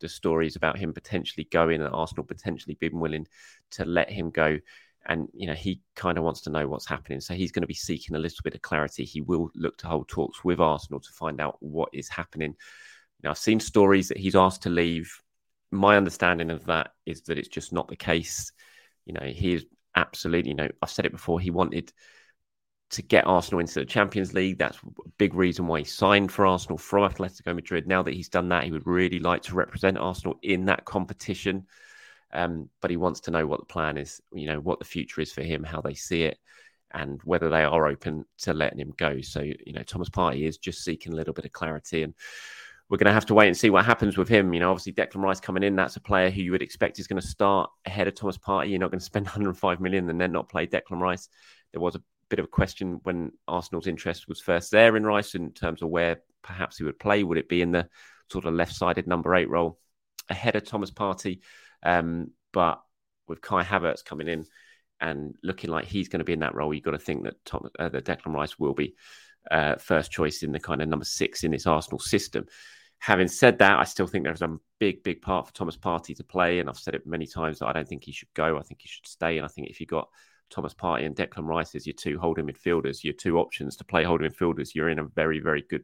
the 0.00 0.08
stories 0.08 0.56
about 0.56 0.76
him 0.76 0.92
potentially 0.92 1.48
going 1.50 1.80
and 1.80 1.94
Arsenal 1.94 2.24
potentially 2.24 2.76
being 2.78 3.00
willing 3.00 3.26
to 3.70 3.84
let 3.84 4.10
him 4.10 4.30
go. 4.30 4.58
And, 5.06 5.28
you 5.34 5.46
know, 5.46 5.54
he 5.54 5.82
kind 5.96 6.16
of 6.16 6.24
wants 6.24 6.40
to 6.42 6.50
know 6.50 6.66
what's 6.66 6.88
happening. 6.88 7.20
So 7.20 7.34
he's 7.34 7.52
going 7.52 7.62
to 7.62 7.68
be 7.68 7.74
seeking 7.74 8.16
a 8.16 8.18
little 8.18 8.40
bit 8.42 8.54
of 8.54 8.62
clarity. 8.62 9.04
He 9.04 9.20
will 9.20 9.50
look 9.54 9.76
to 9.78 9.86
hold 9.86 10.08
talks 10.08 10.42
with 10.42 10.60
Arsenal 10.60 11.00
to 11.00 11.12
find 11.12 11.40
out 11.40 11.56
what 11.60 11.90
is 11.92 12.08
happening. 12.08 12.54
Now, 13.22 13.30
I've 13.30 13.38
seen 13.38 13.60
stories 13.60 14.08
that 14.08 14.16
he's 14.16 14.36
asked 14.36 14.62
to 14.62 14.70
leave. 14.70 15.20
My 15.70 15.96
understanding 15.96 16.50
of 16.50 16.64
that 16.66 16.92
is 17.04 17.22
that 17.22 17.38
it's 17.38 17.48
just 17.48 17.72
not 17.72 17.88
the 17.88 17.96
case. 17.96 18.52
You 19.04 19.12
know, 19.12 19.26
he 19.26 19.54
is 19.54 19.66
absolutely, 19.94 20.50
you 20.50 20.56
know, 20.56 20.68
I've 20.80 20.90
said 20.90 21.06
it 21.06 21.12
before, 21.12 21.38
he 21.38 21.50
wanted 21.50 21.92
to 22.90 23.02
get 23.02 23.26
Arsenal 23.26 23.60
into 23.60 23.80
the 23.80 23.84
Champions 23.84 24.32
League. 24.32 24.58
That's 24.58 24.78
a 24.78 25.08
big 25.18 25.34
reason 25.34 25.66
why 25.66 25.80
he 25.80 25.84
signed 25.84 26.30
for 26.30 26.46
Arsenal 26.46 26.78
from 26.78 27.10
Atletico 27.10 27.54
Madrid. 27.54 27.86
Now 27.86 28.02
that 28.02 28.14
he's 28.14 28.28
done 28.28 28.48
that, 28.50 28.64
he 28.64 28.70
would 28.70 28.86
really 28.86 29.18
like 29.18 29.42
to 29.44 29.54
represent 29.54 29.98
Arsenal 29.98 30.38
in 30.42 30.66
that 30.66 30.84
competition. 30.84 31.66
Um, 32.34 32.68
but 32.80 32.90
he 32.90 32.96
wants 32.96 33.20
to 33.20 33.30
know 33.30 33.46
what 33.46 33.60
the 33.60 33.66
plan 33.66 33.96
is, 33.96 34.20
you 34.32 34.46
know, 34.46 34.58
what 34.58 34.80
the 34.80 34.84
future 34.84 35.20
is 35.20 35.32
for 35.32 35.42
him, 35.42 35.62
how 35.62 35.80
they 35.80 35.94
see 35.94 36.24
it, 36.24 36.38
and 36.92 37.20
whether 37.24 37.48
they 37.48 37.62
are 37.62 37.86
open 37.86 38.24
to 38.38 38.52
letting 38.52 38.80
him 38.80 38.92
go. 38.96 39.20
So, 39.20 39.40
you 39.40 39.72
know, 39.72 39.82
Thomas 39.82 40.10
Partey 40.10 40.46
is 40.46 40.58
just 40.58 40.84
seeking 40.84 41.12
a 41.12 41.16
little 41.16 41.34
bit 41.34 41.44
of 41.44 41.52
clarity. 41.52 42.02
And 42.02 42.14
we're 42.88 42.98
going 42.98 43.06
to 43.06 43.12
have 43.12 43.26
to 43.26 43.34
wait 43.34 43.48
and 43.48 43.56
see 43.56 43.70
what 43.70 43.84
happens 43.84 44.16
with 44.16 44.28
him. 44.28 44.52
You 44.52 44.60
know, 44.60 44.70
obviously 44.70 44.92
Declan 44.92 45.22
Rice 45.22 45.40
coming 45.40 45.62
in, 45.62 45.76
that's 45.76 45.96
a 45.96 46.00
player 46.00 46.30
who 46.30 46.42
you 46.42 46.52
would 46.52 46.62
expect 46.62 46.98
is 46.98 47.06
going 47.06 47.20
to 47.20 47.26
start 47.26 47.70
ahead 47.86 48.08
of 48.08 48.14
Thomas 48.14 48.38
Partey. 48.38 48.70
You're 48.70 48.78
not 48.78 48.90
going 48.90 48.98
to 49.00 49.04
spend 49.04 49.26
105 49.26 49.80
million 49.80 50.10
and 50.10 50.20
then 50.20 50.32
not 50.32 50.48
play 50.48 50.66
Declan 50.66 51.00
Rice. 51.00 51.28
There 51.72 51.80
was 51.80 51.94
a 51.94 52.02
bit 52.28 52.38
of 52.38 52.44
a 52.44 52.48
question 52.48 53.00
when 53.02 53.32
Arsenal's 53.48 53.86
interest 53.86 54.28
was 54.28 54.40
first 54.40 54.70
there 54.70 54.96
in 54.96 55.04
Rice 55.04 55.34
in 55.34 55.52
terms 55.52 55.82
of 55.82 55.88
where 55.88 56.20
perhaps 56.42 56.78
he 56.78 56.84
would 56.84 56.98
play. 56.98 57.22
Would 57.22 57.38
it 57.38 57.48
be 57.48 57.62
in 57.62 57.72
the 57.72 57.88
sort 58.30 58.44
of 58.44 58.54
left-sided 58.54 59.06
number 59.06 59.34
eight 59.34 59.50
role 59.50 59.78
ahead 60.28 60.56
of 60.56 60.64
Thomas 60.64 60.90
Partey? 60.90 61.40
Um, 61.84 62.30
but 62.52 62.82
with 63.28 63.40
Kai 63.40 63.62
Havertz 63.62 64.04
coming 64.04 64.28
in 64.28 64.46
and 65.00 65.34
looking 65.42 65.70
like 65.70 65.86
he's 65.86 66.08
going 66.08 66.20
to 66.20 66.24
be 66.24 66.32
in 66.32 66.40
that 66.40 66.54
role, 66.54 66.72
you've 66.72 66.84
got 66.84 66.92
to 66.92 66.98
think 66.98 67.24
that 67.24 67.44
Tom, 67.44 67.68
uh, 67.78 67.88
that 67.88 68.04
Declan 68.04 68.34
Rice 68.34 68.58
will 68.58 68.74
be 68.74 68.94
uh, 69.50 69.76
first 69.76 70.10
choice 70.10 70.42
in 70.42 70.52
the 70.52 70.60
kind 70.60 70.82
of 70.82 70.88
number 70.88 71.04
six 71.04 71.44
in 71.44 71.50
this 71.50 71.66
Arsenal 71.66 71.98
system. 71.98 72.46
Having 72.98 73.28
said 73.28 73.58
that, 73.58 73.78
I 73.78 73.84
still 73.84 74.06
think 74.06 74.24
there's 74.24 74.40
a 74.40 74.56
big, 74.78 75.02
big 75.02 75.20
part 75.20 75.46
for 75.46 75.52
Thomas 75.52 75.76
Partey 75.76 76.16
to 76.16 76.24
play, 76.24 76.60
and 76.60 76.70
I've 76.70 76.78
said 76.78 76.94
it 76.94 77.06
many 77.06 77.26
times 77.26 77.58
that 77.58 77.66
I 77.66 77.72
don't 77.72 77.86
think 77.86 78.04
he 78.04 78.12
should 78.12 78.32
go. 78.34 78.56
I 78.56 78.62
think 78.62 78.80
he 78.80 78.88
should 78.88 79.06
stay, 79.06 79.36
and 79.36 79.44
I 79.44 79.48
think 79.48 79.68
if 79.68 79.80
you've 79.80 79.90
got 79.90 80.08
Thomas 80.48 80.72
Partey 80.72 81.04
and 81.04 81.14
Declan 81.14 81.46
Rice 81.46 81.74
as 81.74 81.86
your 81.86 81.94
two 81.94 82.18
holding 82.18 82.46
midfielders, 82.46 83.04
your 83.04 83.12
two 83.12 83.38
options 83.38 83.76
to 83.76 83.84
play 83.84 84.04
holding 84.04 84.30
midfielders, 84.30 84.74
you're 84.74 84.88
in 84.88 84.98
a 84.98 85.04
very, 85.04 85.40
very 85.40 85.64
good 85.68 85.82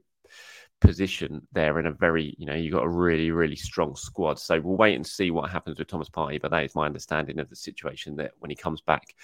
position 0.80 1.46
there 1.52 1.78
in 1.78 1.86
a 1.86 1.92
very, 1.92 2.34
you 2.38 2.46
know, 2.46 2.54
you've 2.54 2.72
got 2.72 2.84
a 2.84 2.88
really, 2.88 3.30
really 3.30 3.56
strong 3.56 3.94
squad. 3.96 4.38
So 4.38 4.60
we'll 4.60 4.76
wait 4.76 4.96
and 4.96 5.06
see 5.06 5.30
what 5.30 5.50
happens 5.50 5.78
with 5.78 5.88
Thomas 5.88 6.08
Partey. 6.08 6.40
But 6.40 6.50
that 6.50 6.64
is 6.64 6.74
my 6.74 6.86
understanding 6.86 7.38
of 7.38 7.48
the 7.48 7.56
situation 7.56 8.16
that 8.16 8.32
when 8.38 8.50
he 8.50 8.56
comes 8.56 8.80
back 8.80 9.14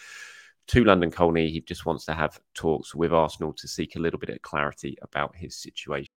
to 0.68 0.84
London 0.84 1.10
Colney, 1.10 1.50
he 1.50 1.60
just 1.60 1.86
wants 1.86 2.04
to 2.06 2.14
have 2.14 2.40
talks 2.54 2.94
with 2.94 3.12
Arsenal 3.12 3.52
to 3.54 3.68
seek 3.68 3.96
a 3.96 4.00
little 4.00 4.18
bit 4.18 4.30
of 4.30 4.42
clarity 4.42 4.96
about 5.02 5.34
his 5.36 5.56
situation. 5.56 6.12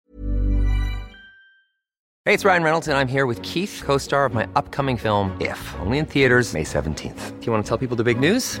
Hey, 2.26 2.34
it's 2.34 2.44
Ryan 2.44 2.62
Reynolds, 2.62 2.88
and 2.88 2.98
I'm 2.98 3.08
here 3.08 3.24
with 3.24 3.42
Keith, 3.42 3.82
co 3.84 3.96
star 3.96 4.26
of 4.26 4.34
my 4.34 4.46
upcoming 4.54 4.98
film, 4.98 5.36
If, 5.40 5.74
only 5.80 5.98
in 5.98 6.06
theaters, 6.06 6.52
May 6.52 6.64
17th. 6.64 7.40
Do 7.40 7.46
you 7.46 7.52
want 7.52 7.64
to 7.64 7.68
tell 7.68 7.78
people 7.78 7.96
the 7.96 8.04
big 8.04 8.20
news? 8.20 8.60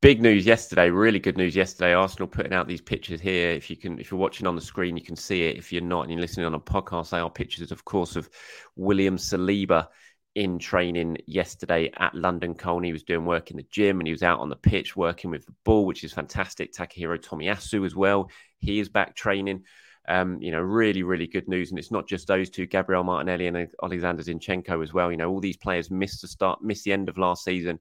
big 0.00 0.22
news 0.22 0.46
yesterday 0.46 0.88
really 0.88 1.18
good 1.18 1.36
news 1.36 1.54
yesterday. 1.54 1.92
Arsenal 1.92 2.28
putting 2.28 2.52
out 2.52 2.66
these 2.66 2.80
pictures 2.80 3.20
here. 3.20 3.50
If 3.50 3.68
you 3.68 3.76
can 3.76 3.98
if 3.98 4.10
you're 4.10 4.20
watching 4.20 4.46
on 4.46 4.56
the 4.56 4.62
screen 4.62 4.96
you 4.96 5.04
can 5.04 5.16
see 5.16 5.44
it. 5.44 5.56
If 5.56 5.72
you're 5.72 5.82
not 5.82 6.02
and 6.02 6.10
you're 6.10 6.20
listening 6.20 6.46
on 6.46 6.54
a 6.54 6.60
podcast 6.60 7.10
they 7.10 7.18
are 7.18 7.30
pictures 7.30 7.70
of 7.70 7.84
course 7.84 8.16
of 8.16 8.28
william 8.76 9.16
saliba 9.16 9.88
in 10.36 10.58
training 10.58 11.18
yesterday 11.26 11.90
at 11.98 12.14
london 12.14 12.54
colney 12.54 12.88
he 12.88 12.92
was 12.92 13.02
doing 13.02 13.24
work 13.24 13.50
in 13.50 13.56
the 13.56 13.66
gym 13.68 13.98
and 13.98 14.06
he 14.06 14.12
was 14.12 14.22
out 14.22 14.38
on 14.38 14.48
the 14.48 14.54
pitch 14.54 14.94
working 14.96 15.28
with 15.28 15.44
the 15.44 15.54
ball 15.64 15.84
which 15.84 16.04
is 16.04 16.12
fantastic. 16.12 16.72
Takahiro 16.72 17.18
tomiyasu 17.18 17.84
as 17.84 17.94
well 17.94 18.30
he 18.58 18.80
is 18.80 18.88
back 18.88 19.14
training. 19.14 19.64
Um, 20.08 20.42
you 20.42 20.50
know, 20.50 20.60
really, 20.60 21.04
really 21.04 21.28
good 21.28 21.46
news. 21.46 21.70
And 21.70 21.78
it's 21.78 21.92
not 21.92 22.08
just 22.08 22.26
those 22.26 22.50
two, 22.50 22.66
Gabriel 22.66 23.04
Martinelli 23.04 23.46
and 23.46 23.68
Alexander 23.80 24.22
Zinchenko 24.24 24.82
as 24.82 24.92
well. 24.92 25.10
You 25.10 25.18
know, 25.18 25.30
all 25.30 25.38
these 25.40 25.58
players 25.58 25.88
missed 25.88 26.22
the 26.22 26.26
start, 26.26 26.64
missed 26.64 26.82
the 26.84 26.92
end 26.92 27.08
of 27.08 27.16
last 27.16 27.44
season 27.44 27.78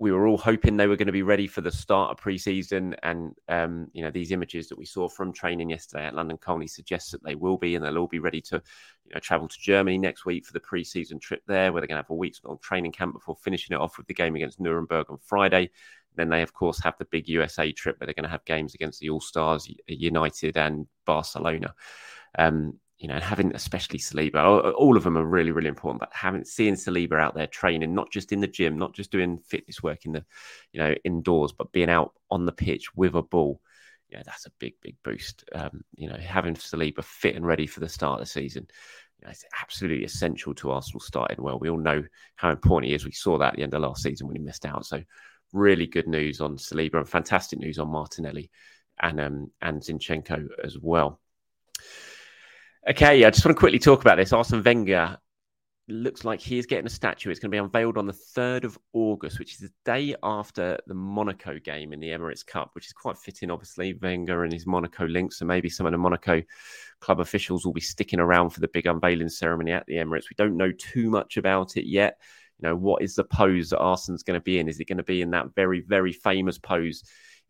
we 0.00 0.12
were 0.12 0.26
all 0.26 0.38
hoping 0.38 0.78
they 0.78 0.86
were 0.86 0.96
going 0.96 1.06
to 1.06 1.12
be 1.12 1.22
ready 1.22 1.46
for 1.46 1.60
the 1.60 1.70
start 1.70 2.10
of 2.10 2.24
preseason, 2.24 2.96
and 3.02 3.34
um, 3.48 3.86
you 3.92 4.02
know 4.02 4.10
these 4.10 4.32
images 4.32 4.66
that 4.68 4.78
we 4.78 4.86
saw 4.86 5.10
from 5.10 5.30
training 5.30 5.68
yesterday 5.68 6.06
at 6.06 6.14
London 6.14 6.38
Colney 6.38 6.66
suggests 6.66 7.10
that 7.10 7.22
they 7.22 7.34
will 7.34 7.58
be, 7.58 7.74
and 7.74 7.84
they'll 7.84 7.98
all 7.98 8.06
be 8.06 8.18
ready 8.18 8.40
to 8.40 8.62
you 9.04 9.14
know 9.14 9.20
travel 9.20 9.46
to 9.46 9.58
Germany 9.60 9.98
next 9.98 10.24
week 10.24 10.46
for 10.46 10.54
the 10.54 10.60
preseason 10.60 11.20
trip 11.20 11.42
there, 11.46 11.70
where 11.70 11.82
they're 11.82 11.86
going 11.86 11.98
to 11.98 12.02
have 12.02 12.10
a 12.10 12.14
week's 12.14 12.40
long 12.42 12.58
training 12.62 12.92
camp 12.92 13.12
before 13.12 13.36
finishing 13.36 13.76
it 13.76 13.80
off 13.80 13.98
with 13.98 14.06
the 14.06 14.14
game 14.14 14.34
against 14.36 14.58
Nuremberg 14.58 15.10
on 15.10 15.18
Friday. 15.18 15.70
Then 16.16 16.30
they, 16.30 16.40
of 16.40 16.54
course, 16.54 16.82
have 16.82 16.96
the 16.98 17.04
big 17.04 17.28
USA 17.28 17.70
trip 17.70 18.00
where 18.00 18.06
they're 18.06 18.14
going 18.14 18.24
to 18.24 18.30
have 18.30 18.44
games 18.46 18.74
against 18.74 19.00
the 19.00 19.10
All 19.10 19.20
Stars, 19.20 19.70
United, 19.86 20.56
and 20.56 20.86
Barcelona. 21.04 21.74
Um, 22.38 22.79
you 23.00 23.08
know, 23.08 23.14
and 23.14 23.24
having 23.24 23.54
especially 23.54 23.98
Saliba, 23.98 24.74
all 24.74 24.94
of 24.94 25.04
them 25.04 25.16
are 25.16 25.24
really, 25.24 25.52
really 25.52 25.68
important. 25.68 26.00
But 26.00 26.10
having 26.12 26.44
seeing 26.44 26.74
Saliba 26.74 27.18
out 27.18 27.34
there 27.34 27.46
training, 27.46 27.94
not 27.94 28.12
just 28.12 28.30
in 28.30 28.40
the 28.40 28.46
gym, 28.46 28.78
not 28.78 28.94
just 28.94 29.10
doing 29.10 29.38
fitness 29.38 29.82
work 29.82 30.04
in 30.04 30.12
the, 30.12 30.24
you 30.72 30.80
know, 30.80 30.94
indoors, 31.02 31.52
but 31.52 31.72
being 31.72 31.88
out 31.88 32.12
on 32.30 32.44
the 32.44 32.52
pitch 32.52 32.94
with 32.94 33.14
a 33.14 33.22
ball, 33.22 33.62
yeah, 34.10 34.22
that's 34.26 34.44
a 34.44 34.52
big, 34.58 34.74
big 34.82 34.96
boost. 35.02 35.44
Um, 35.54 35.82
you 35.96 36.10
know, 36.10 36.16
having 36.16 36.54
Saliba 36.54 37.02
fit 37.02 37.36
and 37.36 37.46
ready 37.46 37.66
for 37.66 37.80
the 37.80 37.88
start 37.88 38.20
of 38.20 38.26
the 38.26 38.30
season, 38.30 38.66
you 39.18 39.24
know, 39.24 39.30
it's 39.30 39.46
absolutely 39.62 40.04
essential 40.04 40.54
to 40.56 40.70
Arsenal 40.70 41.00
starting 41.00 41.42
well. 41.42 41.58
We 41.58 41.70
all 41.70 41.78
know 41.78 42.04
how 42.36 42.50
important 42.50 42.90
he 42.90 42.94
is. 42.94 43.06
We 43.06 43.12
saw 43.12 43.38
that 43.38 43.52
at 43.52 43.56
the 43.56 43.62
end 43.62 43.72
of 43.72 43.80
last 43.80 44.02
season 44.02 44.26
when 44.26 44.36
he 44.36 44.42
missed 44.42 44.66
out. 44.66 44.84
So, 44.84 45.02
really 45.54 45.86
good 45.86 46.06
news 46.06 46.42
on 46.42 46.58
Saliba 46.58 46.96
and 46.96 47.08
fantastic 47.08 47.58
news 47.58 47.78
on 47.78 47.88
Martinelli 47.88 48.50
and 49.00 49.20
um, 49.20 49.50
and 49.62 49.80
Zinchenko 49.80 50.48
as 50.62 50.78
well. 50.78 51.18
Okay, 52.88 53.24
I 53.24 53.30
just 53.30 53.44
want 53.44 53.54
to 53.54 53.58
quickly 53.58 53.78
talk 53.78 54.00
about 54.00 54.16
this. 54.16 54.32
Arsene 54.32 54.62
Wenger 54.62 55.18
looks 55.86 56.24
like 56.24 56.40
he 56.40 56.58
is 56.58 56.64
getting 56.64 56.86
a 56.86 56.90
statue. 56.90 57.30
It's 57.30 57.38
going 57.38 57.50
to 57.50 57.54
be 57.54 57.58
unveiled 57.58 57.98
on 57.98 58.06
the 58.06 58.12
3rd 58.14 58.64
of 58.64 58.78
August, 58.94 59.38
which 59.38 59.52
is 59.52 59.58
the 59.58 59.72
day 59.84 60.16
after 60.22 60.78
the 60.86 60.94
Monaco 60.94 61.58
game 61.58 61.92
in 61.92 62.00
the 62.00 62.08
Emirates 62.08 62.44
Cup, 62.44 62.70
which 62.72 62.86
is 62.86 62.94
quite 62.94 63.18
fitting, 63.18 63.50
obviously. 63.50 63.92
Wenger 63.92 64.44
and 64.44 64.52
his 64.52 64.66
Monaco 64.66 65.04
links. 65.06 65.38
So 65.38 65.44
maybe 65.44 65.68
some 65.68 65.84
of 65.84 65.92
the 65.92 65.98
Monaco 65.98 66.42
club 67.00 67.20
officials 67.20 67.66
will 67.66 67.74
be 67.74 67.82
sticking 67.82 68.18
around 68.18 68.50
for 68.50 68.60
the 68.60 68.68
big 68.68 68.86
unveiling 68.86 69.28
ceremony 69.28 69.72
at 69.72 69.84
the 69.84 69.96
Emirates. 69.96 70.30
We 70.30 70.36
don't 70.38 70.56
know 70.56 70.72
too 70.72 71.10
much 71.10 71.36
about 71.36 71.76
it 71.76 71.86
yet. 71.86 72.18
You 72.60 72.68
know, 72.68 72.76
what 72.76 73.02
is 73.02 73.14
the 73.14 73.24
pose 73.24 73.70
that 73.70 73.80
Arsene's 73.80 74.22
going 74.22 74.40
to 74.40 74.44
be 74.44 74.58
in? 74.58 74.68
Is 74.68 74.80
it 74.80 74.88
going 74.88 74.96
to 74.96 75.04
be 75.04 75.20
in 75.20 75.32
that 75.32 75.54
very, 75.54 75.80
very 75.80 76.12
famous 76.12 76.56
pose? 76.56 77.04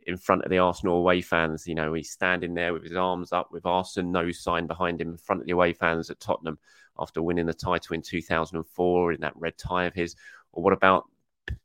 In 0.06 0.16
front 0.16 0.44
of 0.44 0.50
the 0.50 0.58
Arsenal 0.58 0.96
away 0.96 1.20
fans. 1.20 1.66
You 1.66 1.74
know, 1.74 1.92
he's 1.92 2.10
standing 2.10 2.54
there 2.54 2.72
with 2.72 2.84
his 2.84 2.96
arms 2.96 3.32
up, 3.32 3.50
with 3.52 3.66
Arsenal 3.66 4.10
no 4.10 4.30
sign 4.30 4.66
behind 4.66 5.00
him 5.00 5.10
in 5.10 5.16
front 5.16 5.42
of 5.42 5.46
the 5.46 5.52
away 5.52 5.72
fans 5.72 6.10
at 6.10 6.20
Tottenham 6.20 6.58
after 6.98 7.22
winning 7.22 7.46
the 7.46 7.54
title 7.54 7.94
in 7.94 8.02
2004 8.02 9.12
in 9.12 9.20
that 9.20 9.32
red 9.36 9.56
tie 9.58 9.84
of 9.84 9.94
his. 9.94 10.16
Or 10.52 10.62
what 10.62 10.72
about 10.72 11.04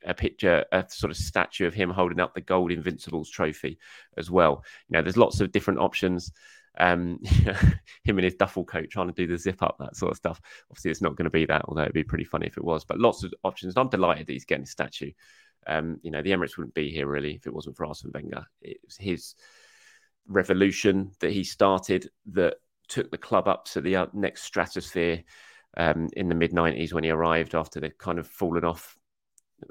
a 0.06 0.14
picture, 0.14 0.66
a 0.72 0.86
sort 0.88 1.12
of 1.12 1.18
statue 1.18 1.68
of 1.68 1.74
him 1.74 1.90
holding 1.90 2.20
up 2.20 2.34
the 2.34 2.42
gold 2.42 2.72
Invincibles 2.72 3.30
trophy 3.30 3.78
as 4.18 4.30
well? 4.32 4.64
You 4.90 4.98
know, 4.98 5.02
there's 5.02 5.18
lots 5.18 5.42
of 5.42 5.52
different 5.52 5.80
options. 5.80 6.32
Um, 6.78 7.20
him 8.04 8.18
in 8.18 8.26
his 8.26 8.36
duffel 8.36 8.66
coat 8.66 8.90
trying 8.90 9.08
to 9.08 9.14
do 9.14 9.28
the 9.28 9.38
zip 9.38 9.64
up, 9.64 9.78
that 9.80 9.96
sort 9.96 10.12
of 10.12 10.18
stuff. 10.18 10.42
Obviously, 10.70 10.92
it's 10.92 11.02
not 11.02 11.16
going 11.16 11.26
to 11.26 11.30
be 11.30 11.46
that, 11.46 11.64
although 11.66 11.84
it'd 11.84 11.94
be 11.94 12.04
pretty 12.04 12.26
funny 12.26 12.48
if 12.48 12.58
it 12.58 12.64
was. 12.64 12.84
But 12.84 13.00
lots 13.00 13.24
of 13.24 13.34
options. 13.44 13.76
I'm 13.78 13.90
delighted 13.90 14.28
that 14.28 14.34
he's 14.34 14.46
getting 14.46 14.64
a 14.64 14.68
statue. 14.68 15.12
Um, 15.68 16.00
you 16.04 16.12
know, 16.12 16.22
the 16.22 16.32
Emirates 16.32 16.58
wouldn't 16.58 16.76
be 16.76 16.90
here 16.90 17.08
really 17.08 17.36
if 17.36 17.48
it 17.48 17.54
wasn't 17.54 17.76
for 17.76 17.86
Arsene 17.86 18.12
Wenger. 18.14 18.46
It 18.62 18.78
was 18.86 18.98
his 18.98 19.36
revolution 20.28 21.12
that 21.20 21.32
he 21.32 21.44
started 21.44 22.10
that 22.32 22.56
took 22.88 23.10
the 23.12 23.18
club 23.18 23.48
up 23.48 23.66
to 23.66 23.82
the 23.82 23.96
uh, 23.96 24.08
next 24.14 24.44
stratosphere 24.44 25.24
um, 25.78 26.10
in 26.14 26.30
the 26.30 26.36
mid 26.36 26.52
90s 26.52 26.94
when 26.94 27.04
he 27.04 27.10
arrived 27.10 27.56
after 27.56 27.80
they'd 27.80 27.98
kind 27.98 28.20
of 28.20 28.28
fallen 28.28 28.64
off 28.64 28.98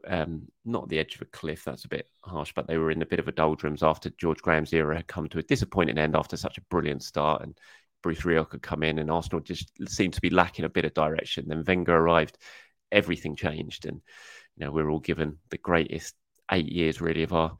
um, 0.06 0.46
not 0.64 0.88
the 0.88 0.98
edge 0.98 1.14
of 1.14 1.22
a 1.22 1.26
cliff. 1.26 1.64
That's 1.64 1.84
a 1.84 1.88
bit 1.88 2.08
harsh, 2.22 2.52
but 2.54 2.66
they 2.66 2.78
were 2.78 2.90
in 2.90 3.02
a 3.02 3.06
bit 3.06 3.18
of 3.18 3.28
a 3.28 3.32
doldrums 3.32 3.82
after 3.82 4.10
George 4.10 4.40
Graham's 4.42 4.72
era 4.72 4.96
had 4.96 5.06
come 5.06 5.28
to 5.28 5.38
a 5.38 5.42
disappointing 5.42 5.98
end 5.98 6.16
after 6.16 6.36
such 6.36 6.58
a 6.58 6.62
brilliant 6.62 7.02
start, 7.02 7.42
and 7.42 7.58
Bruce 8.02 8.22
Rioch 8.22 8.52
had 8.52 8.62
come 8.62 8.82
in, 8.82 8.98
and 8.98 9.10
Arsenal 9.10 9.40
just 9.40 9.70
seemed 9.88 10.14
to 10.14 10.20
be 10.20 10.30
lacking 10.30 10.64
a 10.64 10.70
bit 10.70 10.84
of 10.84 10.94
direction. 10.94 11.48
Then 11.48 11.64
Wenger 11.66 11.96
arrived, 11.96 12.38
everything 12.92 13.36
changed, 13.36 13.86
and 13.86 14.00
you 14.56 14.64
know 14.64 14.72
we 14.72 14.82
are 14.82 14.90
all 14.90 15.00
given 15.00 15.38
the 15.50 15.58
greatest 15.58 16.14
eight 16.50 16.70
years 16.70 17.00
really 17.00 17.22
of 17.22 17.32
our 17.32 17.56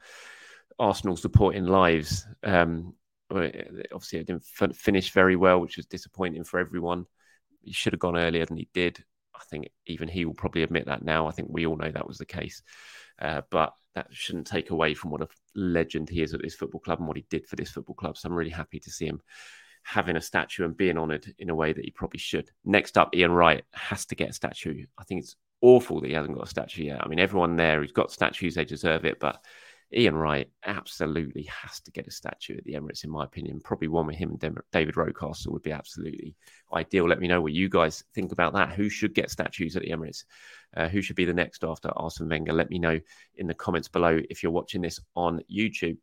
Arsenal 0.79 1.17
supporting 1.17 1.67
lives. 1.67 2.27
Um, 2.43 2.95
obviously, 3.31 4.19
it 4.19 4.27
didn't 4.27 4.45
f- 4.61 4.77
finish 4.77 5.13
very 5.13 5.37
well, 5.37 5.61
which 5.61 5.77
was 5.77 5.87
disappointing 5.87 6.45
for 6.45 6.59
everyone. 6.59 7.07
He 7.63 7.73
should 7.73 7.93
have 7.93 8.01
gone 8.01 8.19
earlier 8.19 8.45
than 8.45 8.57
he 8.57 8.69
did. 8.75 9.03
I 9.35 9.41
think 9.51 9.69
even 9.87 10.09
he 10.09 10.25
will 10.25 10.35
probably 10.35 10.63
admit 10.63 10.87
that 10.87 11.05
now. 11.05 11.27
I 11.27 11.33
think 11.33 11.49
we 11.51 11.67
all 11.67 11.77
know 11.77 11.91
that 11.91 12.07
was 12.07 12.19
the 12.19 12.27
case. 12.27 12.63
Uh, 13.21 13.43
but 13.51 13.73
that 13.95 14.09
shouldn't 14.11 14.47
take 14.47 14.71
away 14.71 14.95
from 14.95 15.11
what 15.11 15.23
a 15.23 15.29
legend 15.55 16.09
he 16.09 16.23
is 16.23 16.35
at 16.35 16.43
this 16.43 16.55
football 16.55 16.81
club 16.81 16.99
and 16.99 17.07
what 17.07 17.17
he 17.17 17.25
did 17.31 17.47
for 17.47 17.57
this 17.57 17.71
football 17.71 17.95
club. 17.95 18.17
So 18.17 18.29
I'm 18.29 18.35
really 18.35 18.51
happy 18.51 18.81
to 18.81 18.91
see 18.91 19.07
him 19.07 19.21
having 19.85 20.17
a 20.17 20.21
statue 20.21 20.65
and 20.65 20.77
being 20.77 20.99
honoured 20.99 21.33
in 21.39 21.51
a 21.51 21.55
way 21.55 21.73
that 21.73 21.85
he 21.85 21.91
probably 21.91 22.19
should. 22.19 22.51
Next 22.65 22.99
up, 22.99 23.15
Ian 23.15 23.33
Wright 23.33 23.65
has 23.73 24.07
to 24.07 24.15
get 24.15 24.31
a 24.31 24.33
statue. 24.33 24.87
I 24.99 25.05
think 25.05 25.23
it's 25.23 25.37
awful 25.61 26.01
that 26.01 26.09
he 26.09 26.15
hasn't 26.15 26.37
got 26.37 26.47
a 26.47 26.51
statue 26.51 26.85
yet. 26.85 27.03
I 27.03 27.09
mean, 27.09 27.21
everyone 27.21 27.57
there 27.57 27.81
who's 27.81 27.93
got 27.93 28.13
statues, 28.13 28.55
they 28.55 28.65
deserve 28.65 29.05
it. 29.05 29.19
But 29.21 29.43
Ian 29.93 30.17
Wright 30.17 30.49
absolutely 30.65 31.45
has 31.45 31.81
to 31.81 31.93
get 31.93 32.07
a 32.07 32.11
statue 32.11 32.57
at 32.57 32.65
the 32.65 32.75
Emirates, 32.75 33.05
in 33.05 33.11
my 33.11 33.25
opinion. 33.25 33.61
Probably 33.61 33.89
one 33.89 34.07
with 34.07 34.17
him 34.17 34.31
and 34.31 34.59
David 34.73 34.95
Rocastle 34.95 35.53
would 35.53 35.63
be 35.63 35.73
absolutely 35.73 36.35
ideal. 36.73 37.09
Let 37.09 37.21
me 37.21 37.29
know 37.29 37.41
what 37.41 37.53
you 37.53 37.69
guys 37.69 38.03
think 38.15 38.33
about 38.33 38.55
that. 38.55 38.73
Who 38.73 38.89
should 38.89 39.15
get 39.15 39.31
statues 39.31 39.77
at 39.77 39.83
the 39.83 39.91
Emirates? 39.91 40.25
Uh, 40.77 40.89
who 40.89 41.01
should 41.01 41.17
be 41.17 41.25
the 41.25 41.35
next 41.35 41.63
after 41.65 41.91
Arsene 41.91 42.29
Wenger? 42.29 42.53
Let 42.53 42.71
me 42.71 42.79
know 42.79 42.99
in 43.37 43.47
the 43.47 43.55
comments 43.55 43.89
below 43.89 44.21
if 44.29 44.43
you're 44.43 44.53
watching 44.53 44.83
this 44.83 45.01
on 45.15 45.43
YouTube. 45.53 45.99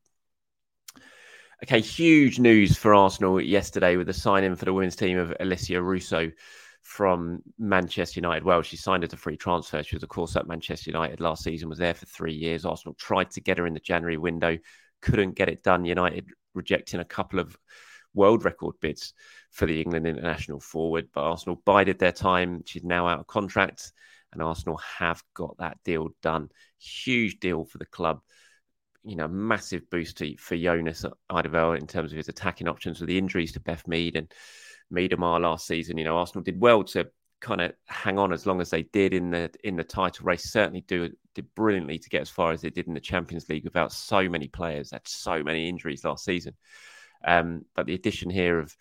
Okay, 1.63 1.81
huge 1.81 2.39
news 2.39 2.75
for 2.75 2.95
Arsenal 2.95 3.39
yesterday 3.39 3.95
with 3.95 4.07
the 4.07 4.13
signing 4.13 4.55
for 4.55 4.65
the 4.65 4.73
women's 4.73 4.95
team 4.95 5.19
of 5.19 5.33
Alessia 5.39 5.79
Russo 5.79 6.31
from 6.81 7.41
Manchester 7.57 8.19
United. 8.19 8.43
Well, 8.43 8.61
she 8.61 8.77
signed 8.77 9.03
as 9.03 9.13
a 9.13 9.17
free 9.17 9.37
transfer. 9.37 9.83
She 9.83 9.95
was, 9.95 10.03
of 10.03 10.09
course, 10.09 10.35
at 10.35 10.47
Manchester 10.47 10.89
United 10.89 11.19
last 11.19 11.43
season, 11.43 11.69
was 11.69 11.77
there 11.77 11.93
for 11.93 12.05
three 12.05 12.33
years. 12.33 12.65
Arsenal 12.65 12.95
tried 12.95 13.31
to 13.31 13.41
get 13.41 13.57
her 13.57 13.67
in 13.67 13.73
the 13.73 13.79
January 13.79 14.17
window, 14.17 14.57
couldn't 15.01 15.35
get 15.35 15.49
it 15.49 15.63
done. 15.63 15.85
United 15.85 16.25
rejecting 16.53 16.99
a 16.99 17.05
couple 17.05 17.39
of 17.39 17.55
world 18.13 18.43
record 18.43 18.75
bids 18.81 19.13
for 19.51 19.65
the 19.65 19.81
England 19.81 20.07
international 20.07 20.59
forward, 20.59 21.07
but 21.13 21.21
Arsenal 21.21 21.61
bided 21.65 21.99
their 21.99 22.11
time. 22.11 22.63
She's 22.65 22.83
now 22.83 23.07
out 23.07 23.19
of 23.19 23.27
contract, 23.27 23.91
and 24.33 24.41
Arsenal 24.41 24.77
have 24.99 25.23
got 25.33 25.57
that 25.59 25.77
deal 25.83 26.09
done. 26.21 26.49
Huge 26.79 27.39
deal 27.39 27.65
for 27.65 27.77
the 27.77 27.85
club. 27.85 28.21
You 29.03 29.15
know, 29.15 29.27
massive 29.27 29.89
boost 29.89 30.17
to, 30.17 30.35
for 30.37 30.55
Jonas 30.55 31.05
Eidevall 31.31 31.79
in 31.79 31.87
terms 31.87 32.11
of 32.11 32.17
his 32.17 32.29
attacking 32.29 32.67
options 32.67 32.99
with 32.99 33.07
the 33.07 33.17
injuries 33.17 33.53
to 33.53 33.59
Beth 33.59 33.87
Mead 33.87 34.15
and 34.15 34.31
Miedema 34.91 35.39
last 35.39 35.67
season. 35.67 35.97
You 35.97 36.05
know, 36.05 36.17
Arsenal 36.17 36.43
did 36.43 36.59
well 36.59 36.83
to 36.85 37.09
kind 37.39 37.61
of 37.61 37.73
hang 37.87 38.19
on 38.19 38.31
as 38.31 38.45
long 38.45 38.61
as 38.61 38.69
they 38.69 38.83
did 38.83 39.13
in 39.13 39.31
the 39.31 39.51
in 39.63 39.75
the 39.75 39.83
title 39.83 40.25
race. 40.25 40.51
Certainly 40.51 40.81
do 40.87 41.09
did 41.33 41.53
brilliantly 41.55 41.97
to 41.99 42.09
get 42.09 42.21
as 42.21 42.29
far 42.29 42.51
as 42.51 42.61
they 42.61 42.69
did 42.69 42.87
in 42.87 42.93
the 42.93 42.99
Champions 42.99 43.49
League 43.49 43.63
without 43.63 43.91
so 43.91 44.27
many 44.29 44.47
players. 44.47 44.91
Had 44.91 45.07
so 45.07 45.43
many 45.43 45.67
injuries 45.67 46.03
last 46.03 46.25
season. 46.25 46.53
Um, 47.23 47.65
but 47.75 47.85
the 47.85 47.93
addition 47.93 48.29
here 48.29 48.59
of 48.59 48.75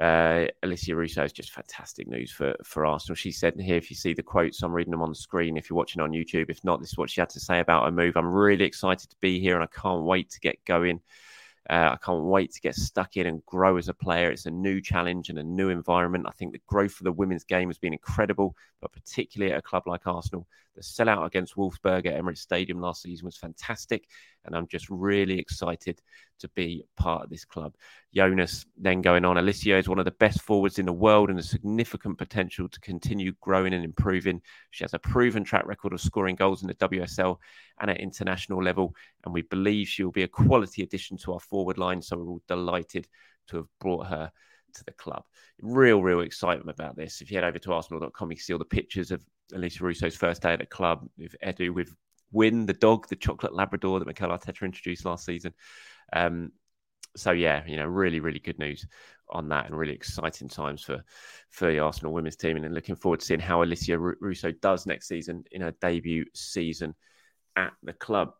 uh, 0.00 0.46
Alessia 0.62 0.96
Russo 0.96 1.22
is 1.22 1.32
just 1.32 1.52
fantastic 1.52 2.08
news 2.08 2.32
for, 2.32 2.54
for 2.64 2.84
Arsenal. 2.84 3.14
She 3.14 3.30
said 3.30 3.58
here, 3.60 3.76
if 3.76 3.90
you 3.90 3.96
see 3.96 4.12
the 4.12 4.22
quotes, 4.22 4.62
I'm 4.62 4.72
reading 4.72 4.90
them 4.90 5.02
on 5.02 5.10
the 5.10 5.14
screen. 5.14 5.56
If 5.56 5.70
you're 5.70 5.76
watching 5.76 6.02
on 6.02 6.10
YouTube, 6.10 6.50
if 6.50 6.64
not, 6.64 6.80
this 6.80 6.90
is 6.90 6.98
what 6.98 7.10
she 7.10 7.20
had 7.20 7.30
to 7.30 7.40
say 7.40 7.60
about 7.60 7.84
her 7.84 7.92
move. 7.92 8.16
I'm 8.16 8.26
really 8.26 8.64
excited 8.64 9.10
to 9.10 9.16
be 9.20 9.38
here 9.38 9.54
and 9.54 9.62
I 9.62 9.80
can't 9.80 10.02
wait 10.02 10.30
to 10.30 10.40
get 10.40 10.64
going. 10.64 11.00
Uh, 11.68 11.90
I 11.92 11.96
can't 12.04 12.24
wait 12.24 12.52
to 12.52 12.60
get 12.60 12.74
stuck 12.74 13.16
in 13.16 13.26
and 13.26 13.44
grow 13.46 13.76
as 13.78 13.88
a 13.88 13.94
player. 13.94 14.30
It's 14.30 14.46
a 14.46 14.50
new 14.50 14.80
challenge 14.80 15.30
and 15.30 15.38
a 15.38 15.42
new 15.42 15.70
environment. 15.70 16.26
I 16.28 16.32
think 16.32 16.52
the 16.52 16.60
growth 16.66 16.92
for 16.92 17.04
the 17.04 17.12
women's 17.12 17.44
game 17.44 17.68
has 17.68 17.78
been 17.78 17.94
incredible, 17.94 18.54
but 18.82 18.92
particularly 18.92 19.52
at 19.52 19.58
a 19.58 19.62
club 19.62 19.84
like 19.86 20.06
Arsenal. 20.06 20.46
The 20.74 20.82
sellout 20.82 21.26
against 21.26 21.56
Wolfsburg 21.56 22.06
at 22.06 22.20
Emirates 22.20 22.38
Stadium 22.38 22.80
last 22.80 23.02
season 23.02 23.26
was 23.26 23.36
fantastic, 23.36 24.08
and 24.44 24.56
I'm 24.56 24.66
just 24.66 24.88
really 24.90 25.38
excited 25.38 26.00
to 26.40 26.48
be 26.48 26.84
part 26.96 27.22
of 27.22 27.30
this 27.30 27.44
club. 27.44 27.74
Jonas 28.14 28.66
then 28.76 29.00
going 29.00 29.24
on. 29.24 29.36
Alessia 29.36 29.78
is 29.78 29.88
one 29.88 29.98
of 30.00 30.04
the 30.04 30.10
best 30.10 30.42
forwards 30.42 30.78
in 30.78 30.86
the 30.86 30.92
world 30.92 31.30
and 31.30 31.38
a 31.38 31.42
significant 31.42 32.18
potential 32.18 32.68
to 32.68 32.80
continue 32.80 33.32
growing 33.40 33.72
and 33.72 33.84
improving. 33.84 34.42
She 34.70 34.84
has 34.84 34.94
a 34.94 34.98
proven 34.98 35.44
track 35.44 35.66
record 35.66 35.92
of 35.92 36.00
scoring 36.00 36.36
goals 36.36 36.62
in 36.62 36.68
the 36.68 36.74
WSL 36.74 37.38
and 37.80 37.90
at 37.90 38.00
international 38.00 38.62
level, 38.62 38.94
and 39.24 39.32
we 39.32 39.42
believe 39.42 39.88
she 39.88 40.02
will 40.02 40.12
be 40.12 40.24
a 40.24 40.28
quality 40.28 40.82
addition 40.82 41.16
to 41.18 41.34
our 41.34 41.40
forward 41.40 41.78
line. 41.78 42.02
So 42.02 42.16
we're 42.16 42.28
all 42.28 42.42
delighted 42.48 43.06
to 43.48 43.56
have 43.58 43.68
brought 43.80 44.06
her 44.08 44.32
to 44.74 44.84
the 44.84 44.92
club. 44.92 45.24
Real, 45.60 46.02
real 46.02 46.20
excitement 46.20 46.70
about 46.70 46.96
this. 46.96 47.20
If 47.20 47.30
you 47.30 47.36
head 47.36 47.44
over 47.44 47.58
to 47.58 47.72
arsenal.com, 47.72 48.30
you 48.30 48.36
can 48.36 48.42
see 48.42 48.52
all 48.52 48.58
the 48.58 48.64
pictures 48.64 49.10
of 49.10 49.22
Alessia 49.52 49.82
Russo's 49.82 50.16
first 50.16 50.42
day 50.42 50.52
at 50.52 50.58
the 50.58 50.66
club 50.66 51.08
with 51.18 51.34
Edu, 51.44 51.72
with 51.72 51.94
Win, 52.32 52.66
the 52.66 52.72
dog, 52.72 53.08
the 53.08 53.16
chocolate 53.16 53.54
Labrador 53.54 53.98
that 53.98 54.06
Mikel 54.06 54.30
Arteta 54.30 54.62
introduced 54.62 55.04
last 55.04 55.24
season. 55.24 55.54
Um, 56.12 56.52
so 57.16 57.30
yeah, 57.30 57.62
you 57.66 57.76
know, 57.76 57.86
really, 57.86 58.20
really 58.20 58.40
good 58.40 58.58
news 58.58 58.86
on 59.28 59.48
that, 59.48 59.66
and 59.66 59.78
really 59.78 59.94
exciting 59.94 60.48
times 60.48 60.82
for 60.82 61.04
for 61.50 61.70
the 61.70 61.78
Arsenal 61.78 62.12
women's 62.12 62.36
team, 62.36 62.56
and 62.56 62.74
looking 62.74 62.96
forward 62.96 63.20
to 63.20 63.26
seeing 63.26 63.40
how 63.40 63.64
Alessia 63.64 64.14
Russo 64.20 64.50
does 64.50 64.86
next 64.86 65.06
season 65.06 65.44
in 65.52 65.62
her 65.62 65.74
debut 65.80 66.24
season 66.34 66.94
at 67.56 67.72
the 67.82 67.92
club. 67.92 68.32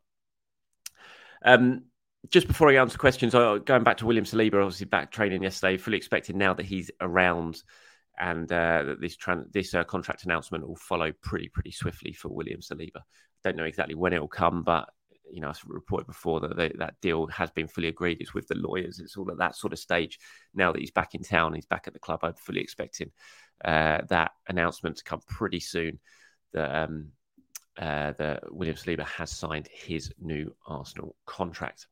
Um, 1.44 1.84
just 2.30 2.46
before 2.46 2.70
I 2.70 2.76
answer 2.76 2.98
questions, 2.98 3.32
going 3.32 3.84
back 3.84 3.98
to 3.98 4.06
William 4.06 4.24
Saliba, 4.24 4.62
obviously 4.62 4.86
back 4.86 5.10
training 5.10 5.42
yesterday, 5.42 5.76
fully 5.76 5.96
expected 5.96 6.36
now 6.36 6.54
that 6.54 6.66
he's 6.66 6.90
around 7.00 7.62
and 8.18 8.50
uh, 8.52 8.94
this 9.00 9.16
tran- 9.16 9.50
this 9.52 9.74
uh, 9.74 9.84
contract 9.84 10.24
announcement 10.24 10.66
will 10.66 10.76
follow 10.76 11.12
pretty 11.22 11.48
pretty 11.48 11.72
swiftly 11.72 12.12
for 12.12 12.28
William 12.28 12.60
Saliba. 12.60 13.02
Don't 13.42 13.56
know 13.56 13.64
exactly 13.64 13.94
when 13.94 14.12
it 14.12 14.20
will 14.20 14.28
come, 14.28 14.62
but 14.62 14.88
you 15.30 15.40
know, 15.40 15.48
I've 15.48 15.60
reported 15.66 16.06
before 16.06 16.40
that 16.40 16.56
they, 16.56 16.70
that 16.78 16.94
deal 17.00 17.26
has 17.26 17.50
been 17.50 17.66
fully 17.66 17.88
agreed. 17.88 18.18
It's 18.20 18.34
with 18.34 18.46
the 18.46 18.54
lawyers. 18.54 19.00
It's 19.00 19.16
all 19.16 19.30
at 19.30 19.38
that 19.38 19.56
sort 19.56 19.72
of 19.72 19.78
stage. 19.78 20.18
Now 20.54 20.70
that 20.70 20.80
he's 20.80 20.90
back 20.90 21.14
in 21.14 21.22
town, 21.22 21.54
he's 21.54 21.66
back 21.66 21.84
at 21.86 21.92
the 21.92 21.98
club. 21.98 22.20
I'm 22.22 22.34
fully 22.34 22.60
expecting 22.60 23.10
uh, 23.64 24.02
that 24.08 24.32
announcement 24.48 24.98
to 24.98 25.04
come 25.04 25.20
pretty 25.26 25.60
soon. 25.60 25.98
That 26.52 26.84
um, 26.84 27.08
uh, 27.76 28.12
that 28.18 28.54
William 28.54 28.76
Saliba 28.76 29.04
has 29.04 29.32
signed 29.32 29.68
his 29.72 30.12
new 30.20 30.54
Arsenal 30.66 31.16
contract. 31.26 31.88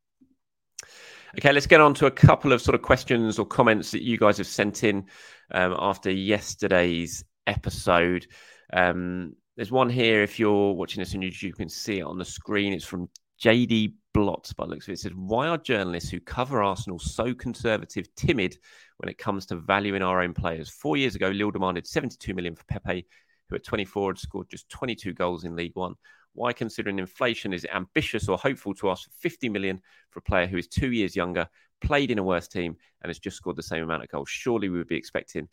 Okay, 1.39 1.53
let's 1.53 1.67
get 1.67 1.81
on 1.81 1.95
to 1.95 2.07
a 2.07 2.11
couple 2.11 2.53
of 2.53 2.61
sort 2.61 2.75
of 2.75 2.83
questions 2.83 3.39
or 3.39 3.47
comments 3.47 3.91
that 3.93 4.03
you 4.03 4.19
guys 4.19 4.37
have 4.37 4.47
sent 4.47 4.85
in 4.85 5.07
um, 5.51 5.75
after 5.79 6.11
yesterday's 6.11 7.25
episode. 7.47 8.27
Um, 8.73 9.35
there's 9.57 9.73
one 9.73 9.89
here. 9.89 10.23
If 10.23 10.39
you're 10.39 10.75
watching 10.75 11.01
this 11.01 11.15
on 11.15 11.23
YouTube, 11.23 11.43
you 11.43 11.53
can 11.55 11.69
see 11.69 12.01
it 12.01 12.05
on 12.05 12.19
the 12.19 12.25
screen. 12.25 12.73
It's 12.73 12.85
from 12.85 13.09
JD 13.43 13.95
Blotz 14.15 14.53
by 14.53 14.65
looks 14.65 14.87
of 14.87 14.91
it. 14.91 14.95
It 14.95 15.01
says, 15.01 15.13
Why 15.15 15.49
are 15.49 15.59
journalists 15.59 16.11
who 16.11 16.21
cover 16.21 16.63
Arsenal 16.63 16.99
so 16.99 17.35
conservative 17.35 18.15
timid 18.15 18.59
when 18.99 19.09
it 19.09 19.19
comes 19.19 19.47
to 19.47 19.57
valuing 19.57 20.03
our 20.03 20.21
own 20.21 20.35
players? 20.35 20.71
Four 20.71 20.97
years 20.97 21.15
ago, 21.15 21.29
Lille 21.29 21.51
demanded 21.51 21.87
72 21.87 22.35
million 22.35 22.55
for 22.55 22.65
Pepe, 22.65 23.07
who 23.49 23.57
at 23.57 23.65
24 23.65 24.11
had 24.11 24.19
scored 24.19 24.51
just 24.51 24.69
22 24.69 25.15
goals 25.15 25.45
in 25.45 25.57
League 25.57 25.75
One. 25.75 25.95
Why, 26.35 26.53
considering 26.53 26.99
inflation, 26.99 27.53
is 27.53 27.65
it 27.65 27.75
ambitious 27.75 28.29
or 28.29 28.39
hopeful 28.39 28.75
to 28.75 28.91
ask 28.91 29.05
for 29.05 29.11
50 29.21 29.49
million 29.49 29.81
for 30.11 30.21
a 30.21 30.23
player 30.23 30.47
who 30.47 30.57
is 30.57 30.67
two 30.67 30.93
years 30.93 31.15
younger, 31.15 31.47
played 31.81 32.11
in 32.11 32.19
a 32.19 32.23
worse 32.23 32.49
team, 32.49 32.77
and 33.03 33.11
has 33.11 33.19
just 33.19 33.37
scored 33.37 33.57
the 33.57 33.63
same 33.63 33.83
amount 33.83 34.03
of 34.03 34.09
goals? 34.09 34.31
Surely 34.31 34.69
we 34.69 34.79
would 34.79 34.89
be 34.89 34.97
expecting 34.97 35.49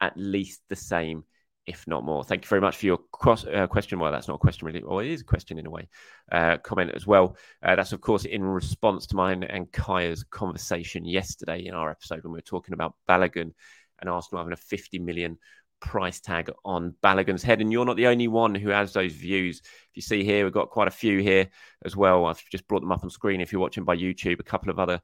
at 0.00 0.16
least 0.16 0.62
the 0.68 0.76
same, 0.76 1.24
if 1.66 1.86
not 1.86 2.04
more. 2.04 2.24
Thank 2.24 2.44
you 2.44 2.48
very 2.48 2.60
much 2.60 2.76
for 2.76 2.86
your 2.86 2.98
cross, 3.12 3.46
uh, 3.46 3.66
question. 3.68 3.98
Well, 3.98 4.12
that's 4.12 4.28
not 4.28 4.34
a 4.34 4.38
question 4.38 4.66
really, 4.66 4.82
or 4.82 5.02
it 5.04 5.10
is 5.10 5.20
a 5.20 5.24
question 5.24 5.58
in 5.58 5.66
a 5.66 5.70
way. 5.70 5.88
Uh, 6.30 6.58
comment 6.58 6.90
as 6.94 7.06
well. 7.06 7.36
Uh, 7.62 7.76
that's 7.76 7.92
of 7.92 8.00
course 8.00 8.24
in 8.24 8.42
response 8.42 9.06
to 9.06 9.16
mine 9.16 9.44
and 9.44 9.70
Kaya's 9.70 10.24
conversation 10.24 11.04
yesterday 11.04 11.64
in 11.66 11.74
our 11.74 11.90
episode 11.90 12.24
when 12.24 12.32
we 12.32 12.38
were 12.38 12.42
talking 12.42 12.74
about 12.74 12.94
Balogun 13.08 13.52
and 14.00 14.10
Arsenal 14.10 14.42
having 14.42 14.52
a 14.52 14.56
50 14.56 14.98
million 14.98 15.38
price 15.84 16.18
tag 16.18 16.50
on 16.64 16.94
Balogun's 17.02 17.42
head. 17.42 17.60
And 17.60 17.70
you're 17.70 17.84
not 17.84 17.96
the 17.96 18.06
only 18.06 18.26
one 18.26 18.54
who 18.54 18.70
has 18.70 18.92
those 18.92 19.12
views. 19.12 19.60
If 19.60 19.90
you 19.94 20.02
see 20.02 20.24
here, 20.24 20.44
we've 20.44 20.52
got 20.52 20.70
quite 20.70 20.88
a 20.88 20.90
few 20.92 21.20
here 21.20 21.48
as 21.84 21.94
well. 21.94 22.24
I've 22.24 22.42
just 22.50 22.66
brought 22.66 22.80
them 22.80 22.90
up 22.90 23.04
on 23.04 23.10
screen. 23.10 23.40
If 23.40 23.52
you're 23.52 23.60
watching 23.60 23.84
by 23.84 23.96
YouTube, 23.96 24.40
a 24.40 24.44
couple 24.44 24.70
of 24.70 24.78
other 24.78 25.00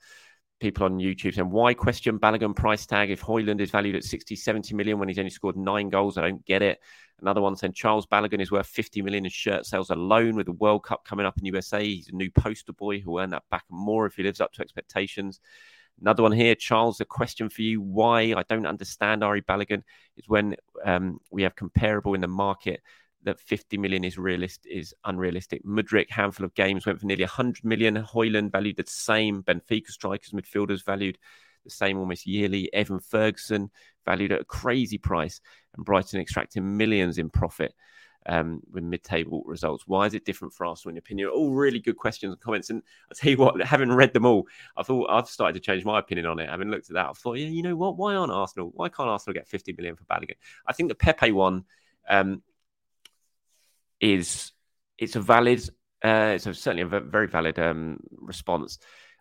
people 0.59 0.85
on 0.85 0.99
YouTube 0.99 1.35
saying, 1.35 1.51
why 1.51 1.75
question 1.75 2.19
Balogun 2.19 2.57
price 2.57 2.87
tag 2.87 3.11
if 3.11 3.23
Højlund 3.23 3.61
is 3.61 3.71
valued 3.71 3.95
at 3.95 4.05
60, 4.05 4.35
70 4.35 4.75
million 4.75 4.99
when 4.99 5.09
he's 5.09 5.19
only 5.19 5.31
scored 5.31 5.57
nine 5.57 5.91
goals? 5.91 6.17
I 6.17 6.23
don't 6.23 6.45
get 6.45 6.63
it. 6.63 6.81
Another 7.21 7.43
one 7.43 7.57
saying 7.57 7.75
Charles 7.75 8.07
Balogun 8.07 8.41
is 8.41 8.51
worth 8.51 8.67
50 8.67 9.03
million 9.03 9.27
in 9.27 9.31
shirt 9.31 9.67
sales 9.67 9.91
alone 9.91 10.35
with 10.35 10.47
the 10.47 10.53
World 10.53 10.85
Cup 10.85 11.05
coming 11.05 11.27
up 11.27 11.37
in 11.39 11.45
USA. 11.45 11.85
He's 11.85 12.09
a 12.09 12.17
new 12.17 12.31
poster 12.31 12.73
boy 12.73 13.01
who'll 13.01 13.21
earn 13.21 13.31
that 13.31 13.45
back 13.51 13.65
and 13.71 13.79
more 13.79 14.07
if 14.07 14.15
he 14.15 14.23
lives 14.23 14.41
up 14.41 14.53
to 14.55 14.63
expectations. 14.63 15.41
Another 16.01 16.23
one 16.23 16.33
here, 16.33 16.55
Charles, 16.55 17.01
a 17.01 17.05
question 17.05 17.49
for 17.49 17.63
you. 17.63 17.81
Why 17.81 18.35
I 18.37 18.43
don't 18.49 18.67
understand 18.67 19.23
Ari 19.23 19.43
Balogun 19.43 19.83
is 20.17 20.29
when 20.29 20.57
um, 20.85 21.21
we 21.31 21.43
have 21.43 21.57
comparable 21.57 22.15
in 22.15 22.21
the 22.21 22.29
market 22.29 22.81
that 23.23 23.39
50 23.39 23.77
million 23.77 24.03
is 24.03 24.17
realistic 24.17 24.73
is 24.73 24.95
unrealistic. 25.05 25.63
Mudryk, 25.65 26.11
handful 26.11 26.47
of 26.47 26.55
games, 26.55 26.87
went 26.87 27.01
for 27.01 27.07
nearly 27.07 27.25
100 27.25 27.65
million. 27.65 27.97
Højlund 27.97 28.51
valued 28.51 28.77
the 28.77 28.85
same. 28.87 29.43
Benfica 29.43 29.89
strikers, 29.89 30.33
midfielders 30.33 30.85
valued 30.85 31.19
the 31.65 31.71
same 31.71 31.99
almost 31.99 32.27
yearly. 32.27 32.73
Evan 32.73 33.01
Ferguson 33.01 33.71
valued 34.07 34.33
at 34.33 34.41
a 34.41 34.45
crazy 34.45 34.97
price, 34.97 35.41
and 35.77 35.85
Brighton 35.85 36.21
extracting 36.21 36.77
millions 36.77 37.19
in 37.19 37.29
profit 37.29 37.75
um, 38.27 38.61
with 38.71 38.85
mid-table 38.85 39.43
results. 39.47 39.85
Why 39.87 40.07
is 40.07 40.15
it 40.15 40.25
different 40.25 40.55
for 40.55 40.67
Arsenal 40.67 40.91
in 40.91 40.97
your 40.97 41.01
opinion? 41.01 41.29
All 41.29 41.53
really 41.53 41.79
good 41.79 41.97
questions 41.97 42.33
and 42.33 42.41
comments. 42.41 42.71
And 42.71 42.83
I'll 43.11 43.17
tell 43.17 43.31
you 43.31 43.39
what, 43.39 43.61
having 43.63 43.91
read 43.91 44.13
them 44.13 44.27
all, 44.27 44.47
I 44.77 44.83
thought 44.83 45.11
I've 45.11 45.29
started 45.29 45.55
to 45.55 45.61
change 45.61 45.85
my 45.85 45.99
opinion 45.99 46.27
on 46.27 46.39
it. 46.39 46.49
Having 46.49 46.71
looked 46.71 46.91
at 46.91 46.95
that, 46.95 47.07
I 47.07 47.13
thought, 47.13 47.39
yeah, 47.39 47.49
you 47.49 47.63
know 47.63 47.77
what? 47.77 47.97
Why 47.97 48.15
aren't 48.15 48.33
Arsenal? 48.33 48.71
Why 48.75 48.89
can't 48.89 49.09
Arsenal 49.09 49.35
get 49.35 49.49
50 49.49 49.73
million 49.73 49.97
for 49.97 50.05
Balogun? 50.05 50.37
I 50.67 50.73
think 50.73 50.89
the 50.89 50.95
Pepe 50.95 51.33
one 51.33 51.65
um, 52.09 52.43
is 54.01 54.53
it's 54.99 55.17
a 55.17 55.21
valid, 55.21 55.63
uh, 56.05 56.33
it's 56.35 56.47
a, 56.47 56.55
certainly 56.55 56.83
a 56.83 57.01
very 57.01 57.27
valid 57.27 57.59
um, 57.59 58.01
response. 58.13 58.79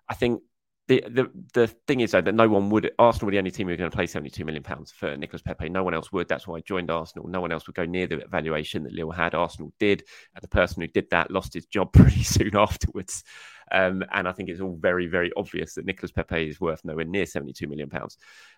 I 0.07 0.13
think 0.13 0.41
the, 0.89 1.03
the 1.07 1.31
the 1.53 1.67
thing 1.67 1.99
is 1.99 2.11
though 2.11 2.21
that 2.21 2.33
no 2.33 2.49
one 2.49 2.71
would 2.71 2.89
Arsenal 2.97 3.27
were 3.27 3.31
the 3.31 3.37
only 3.37 3.51
team 3.51 3.67
who 3.67 3.73
were 3.73 3.77
going 3.77 3.91
to 3.91 3.95
pay 3.95 4.07
72 4.07 4.43
million 4.43 4.63
pounds 4.63 4.91
for 4.91 5.15
Nicolas 5.15 5.43
Pepe. 5.43 5.69
No 5.69 5.83
one 5.83 5.93
else 5.93 6.11
would. 6.11 6.27
That's 6.27 6.47
why 6.47 6.57
I 6.57 6.61
joined 6.61 6.89
Arsenal. 6.89 7.27
No 7.27 7.41
one 7.41 7.51
else 7.51 7.67
would 7.67 7.75
go 7.75 7.85
near 7.85 8.07
the 8.07 8.23
valuation 8.27 8.83
that 8.83 8.93
Lille 8.93 9.11
had. 9.11 9.35
Arsenal 9.35 9.71
did, 9.79 10.03
and 10.33 10.41
the 10.41 10.47
person 10.47 10.81
who 10.81 10.87
did 10.87 11.07
that 11.11 11.29
lost 11.29 11.53
his 11.53 11.67
job 11.67 11.93
pretty 11.93 12.23
soon 12.23 12.57
afterwards. 12.57 13.23
Um, 13.71 14.03
and 14.11 14.27
I 14.27 14.31
think 14.31 14.49
it's 14.49 14.61
all 14.61 14.77
very 14.81 15.05
very 15.05 15.31
obvious 15.37 15.75
that 15.75 15.85
Nicolas 15.85 16.11
Pepe 16.11 16.49
is 16.49 16.59
worth 16.59 16.83
nowhere 16.83 17.05
near 17.05 17.27
72 17.27 17.67
million 17.67 17.89
pounds. 17.89 18.17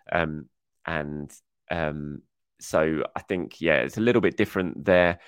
Um, 0.10 0.48
and 0.86 1.30
um, 1.70 2.22
so 2.62 3.04
I 3.14 3.22
think 3.24 3.60
yeah, 3.60 3.80
it's 3.80 3.98
a 3.98 4.02
little 4.02 4.22
bit 4.22 4.38
different 4.38 4.86
there. 4.86 5.20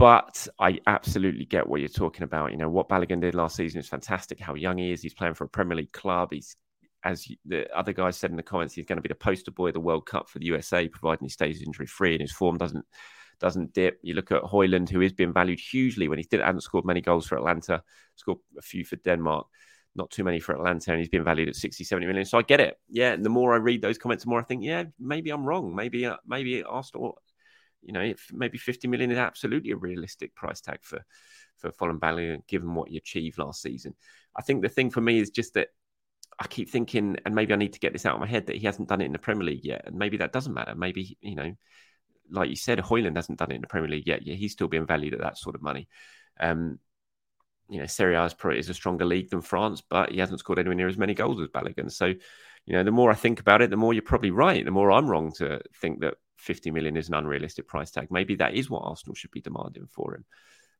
But 0.00 0.48
I 0.58 0.78
absolutely 0.86 1.44
get 1.44 1.68
what 1.68 1.80
you're 1.80 1.90
talking 1.90 2.22
about. 2.22 2.52
You 2.52 2.56
know, 2.56 2.70
what 2.70 2.88
Balogun 2.88 3.20
did 3.20 3.34
last 3.34 3.54
season 3.54 3.80
is 3.80 3.86
fantastic. 3.86 4.40
How 4.40 4.54
young 4.54 4.78
he 4.78 4.92
is. 4.92 5.02
He's 5.02 5.12
playing 5.12 5.34
for 5.34 5.44
a 5.44 5.48
Premier 5.48 5.76
League 5.76 5.92
club. 5.92 6.30
He's, 6.32 6.56
as 7.04 7.28
the 7.44 7.70
other 7.76 7.92
guys 7.92 8.16
said 8.16 8.30
in 8.30 8.38
the 8.38 8.42
comments, 8.42 8.72
he's 8.72 8.86
going 8.86 8.96
to 8.96 9.02
be 9.02 9.10
the 9.10 9.14
poster 9.14 9.50
boy 9.50 9.68
of 9.68 9.74
the 9.74 9.80
World 9.80 10.06
Cup 10.06 10.30
for 10.30 10.38
the 10.38 10.46
USA, 10.46 10.88
providing 10.88 11.26
he 11.26 11.28
stays 11.28 11.60
injury 11.60 11.84
free 11.84 12.14
and 12.14 12.22
his 12.22 12.32
form 12.32 12.56
doesn't 12.56 12.86
doesn't 13.40 13.74
dip. 13.74 13.98
You 14.02 14.14
look 14.14 14.32
at 14.32 14.42
Højlund, 14.42 14.88
who 14.88 15.02
is 15.02 15.12
being 15.12 15.34
valued 15.34 15.60
hugely 15.60 16.08
when 16.08 16.16
he 16.16 16.24
did, 16.24 16.40
hadn't 16.40 16.62
scored 16.62 16.86
many 16.86 17.02
goals 17.02 17.26
for 17.26 17.36
Atalanta, 17.36 17.82
scored 18.16 18.38
a 18.56 18.62
few 18.62 18.86
for 18.86 18.96
Denmark, 18.96 19.48
not 19.96 20.10
too 20.10 20.24
many 20.24 20.40
for 20.40 20.54
Atalanta, 20.54 20.92
and 20.92 21.00
he's 21.00 21.10
been 21.10 21.24
valued 21.24 21.50
at 21.50 21.56
60, 21.56 21.84
70 21.84 22.06
million. 22.06 22.24
So 22.24 22.38
I 22.38 22.42
get 22.42 22.60
it. 22.60 22.78
Yeah. 22.88 23.12
And 23.12 23.22
the 23.22 23.28
more 23.28 23.52
I 23.52 23.58
read 23.58 23.82
those 23.82 23.98
comments, 23.98 24.24
the 24.24 24.30
more 24.30 24.40
I 24.40 24.44
think, 24.44 24.64
yeah, 24.64 24.84
maybe 24.98 25.28
I'm 25.28 25.44
wrong. 25.44 25.74
Maybe, 25.74 26.06
uh, 26.06 26.16
maybe 26.26 26.62
Arsenal 26.62 27.20
you 27.82 27.92
know, 27.92 28.14
maybe 28.32 28.58
50 28.58 28.88
million 28.88 29.10
is 29.10 29.18
absolutely 29.18 29.70
a 29.70 29.76
realistic 29.76 30.34
price 30.34 30.60
tag 30.60 30.78
for 30.82 31.04
for 31.58 31.70
Folarin 31.70 31.98
Balogun, 31.98 32.46
given 32.46 32.74
what 32.74 32.88
he 32.88 32.96
achieved 32.96 33.38
last 33.38 33.62
season. 33.62 33.94
I 34.36 34.42
think 34.42 34.62
the 34.62 34.68
thing 34.68 34.90
for 34.90 35.00
me 35.00 35.18
is 35.18 35.30
just 35.30 35.54
that 35.54 35.68
I 36.38 36.46
keep 36.46 36.70
thinking, 36.70 37.18
and 37.24 37.34
maybe 37.34 37.52
I 37.52 37.56
need 37.56 37.74
to 37.74 37.80
get 37.80 37.92
this 37.92 38.06
out 38.06 38.14
of 38.14 38.20
my 38.20 38.26
head, 38.26 38.46
that 38.46 38.56
he 38.56 38.64
hasn't 38.66 38.88
done 38.88 39.02
it 39.02 39.06
in 39.06 39.12
the 39.12 39.18
Premier 39.18 39.44
League 39.44 39.64
yet. 39.64 39.82
And 39.84 39.96
maybe 39.96 40.16
that 40.18 40.32
doesn't 40.32 40.54
matter. 40.54 40.74
Maybe, 40.74 41.18
you 41.20 41.34
know, 41.34 41.52
like 42.30 42.48
you 42.48 42.56
said, 42.56 42.78
Højlund 42.78 43.16
hasn't 43.16 43.38
done 43.38 43.50
it 43.50 43.56
in 43.56 43.60
the 43.60 43.66
Premier 43.66 43.90
League 43.90 44.06
yet. 44.06 44.26
Yeah, 44.26 44.36
he's 44.36 44.52
still 44.52 44.68
being 44.68 44.86
valued 44.86 45.14
at 45.14 45.20
that 45.20 45.36
sort 45.36 45.54
of 45.54 45.62
money. 45.62 45.88
Um, 46.38 46.78
you 47.68 47.78
know, 47.78 47.86
Serie 47.86 48.16
A 48.16 48.24
is, 48.24 48.34
probably, 48.34 48.58
is 48.58 48.70
a 48.70 48.74
stronger 48.74 49.04
league 49.04 49.30
than 49.30 49.42
France, 49.42 49.82
but 49.88 50.10
he 50.10 50.18
hasn't 50.18 50.40
scored 50.40 50.58
anywhere 50.58 50.76
near 50.76 50.88
as 50.88 50.98
many 50.98 51.14
goals 51.14 51.40
as 51.40 51.48
Balogun. 51.48 51.90
So, 51.92 52.06
you 52.06 52.72
know, 52.72 52.82
the 52.82 52.90
more 52.90 53.10
I 53.10 53.14
think 53.14 53.38
about 53.38 53.62
it, 53.62 53.70
the 53.70 53.76
more 53.76 53.92
you're 53.92 54.02
probably 54.02 54.30
right. 54.30 54.64
The 54.64 54.70
more 54.70 54.90
I'm 54.90 55.08
wrong 55.08 55.32
to 55.38 55.60
think 55.80 56.00
that 56.00 56.14
50 56.40 56.70
million 56.70 56.96
is 56.96 57.08
an 57.08 57.14
unrealistic 57.14 57.66
price 57.66 57.90
tag. 57.90 58.08
Maybe 58.10 58.36
that 58.36 58.54
is 58.54 58.70
what 58.70 58.82
Arsenal 58.84 59.14
should 59.14 59.30
be 59.30 59.40
demanding 59.40 59.86
for 59.86 60.14
him. 60.14 60.24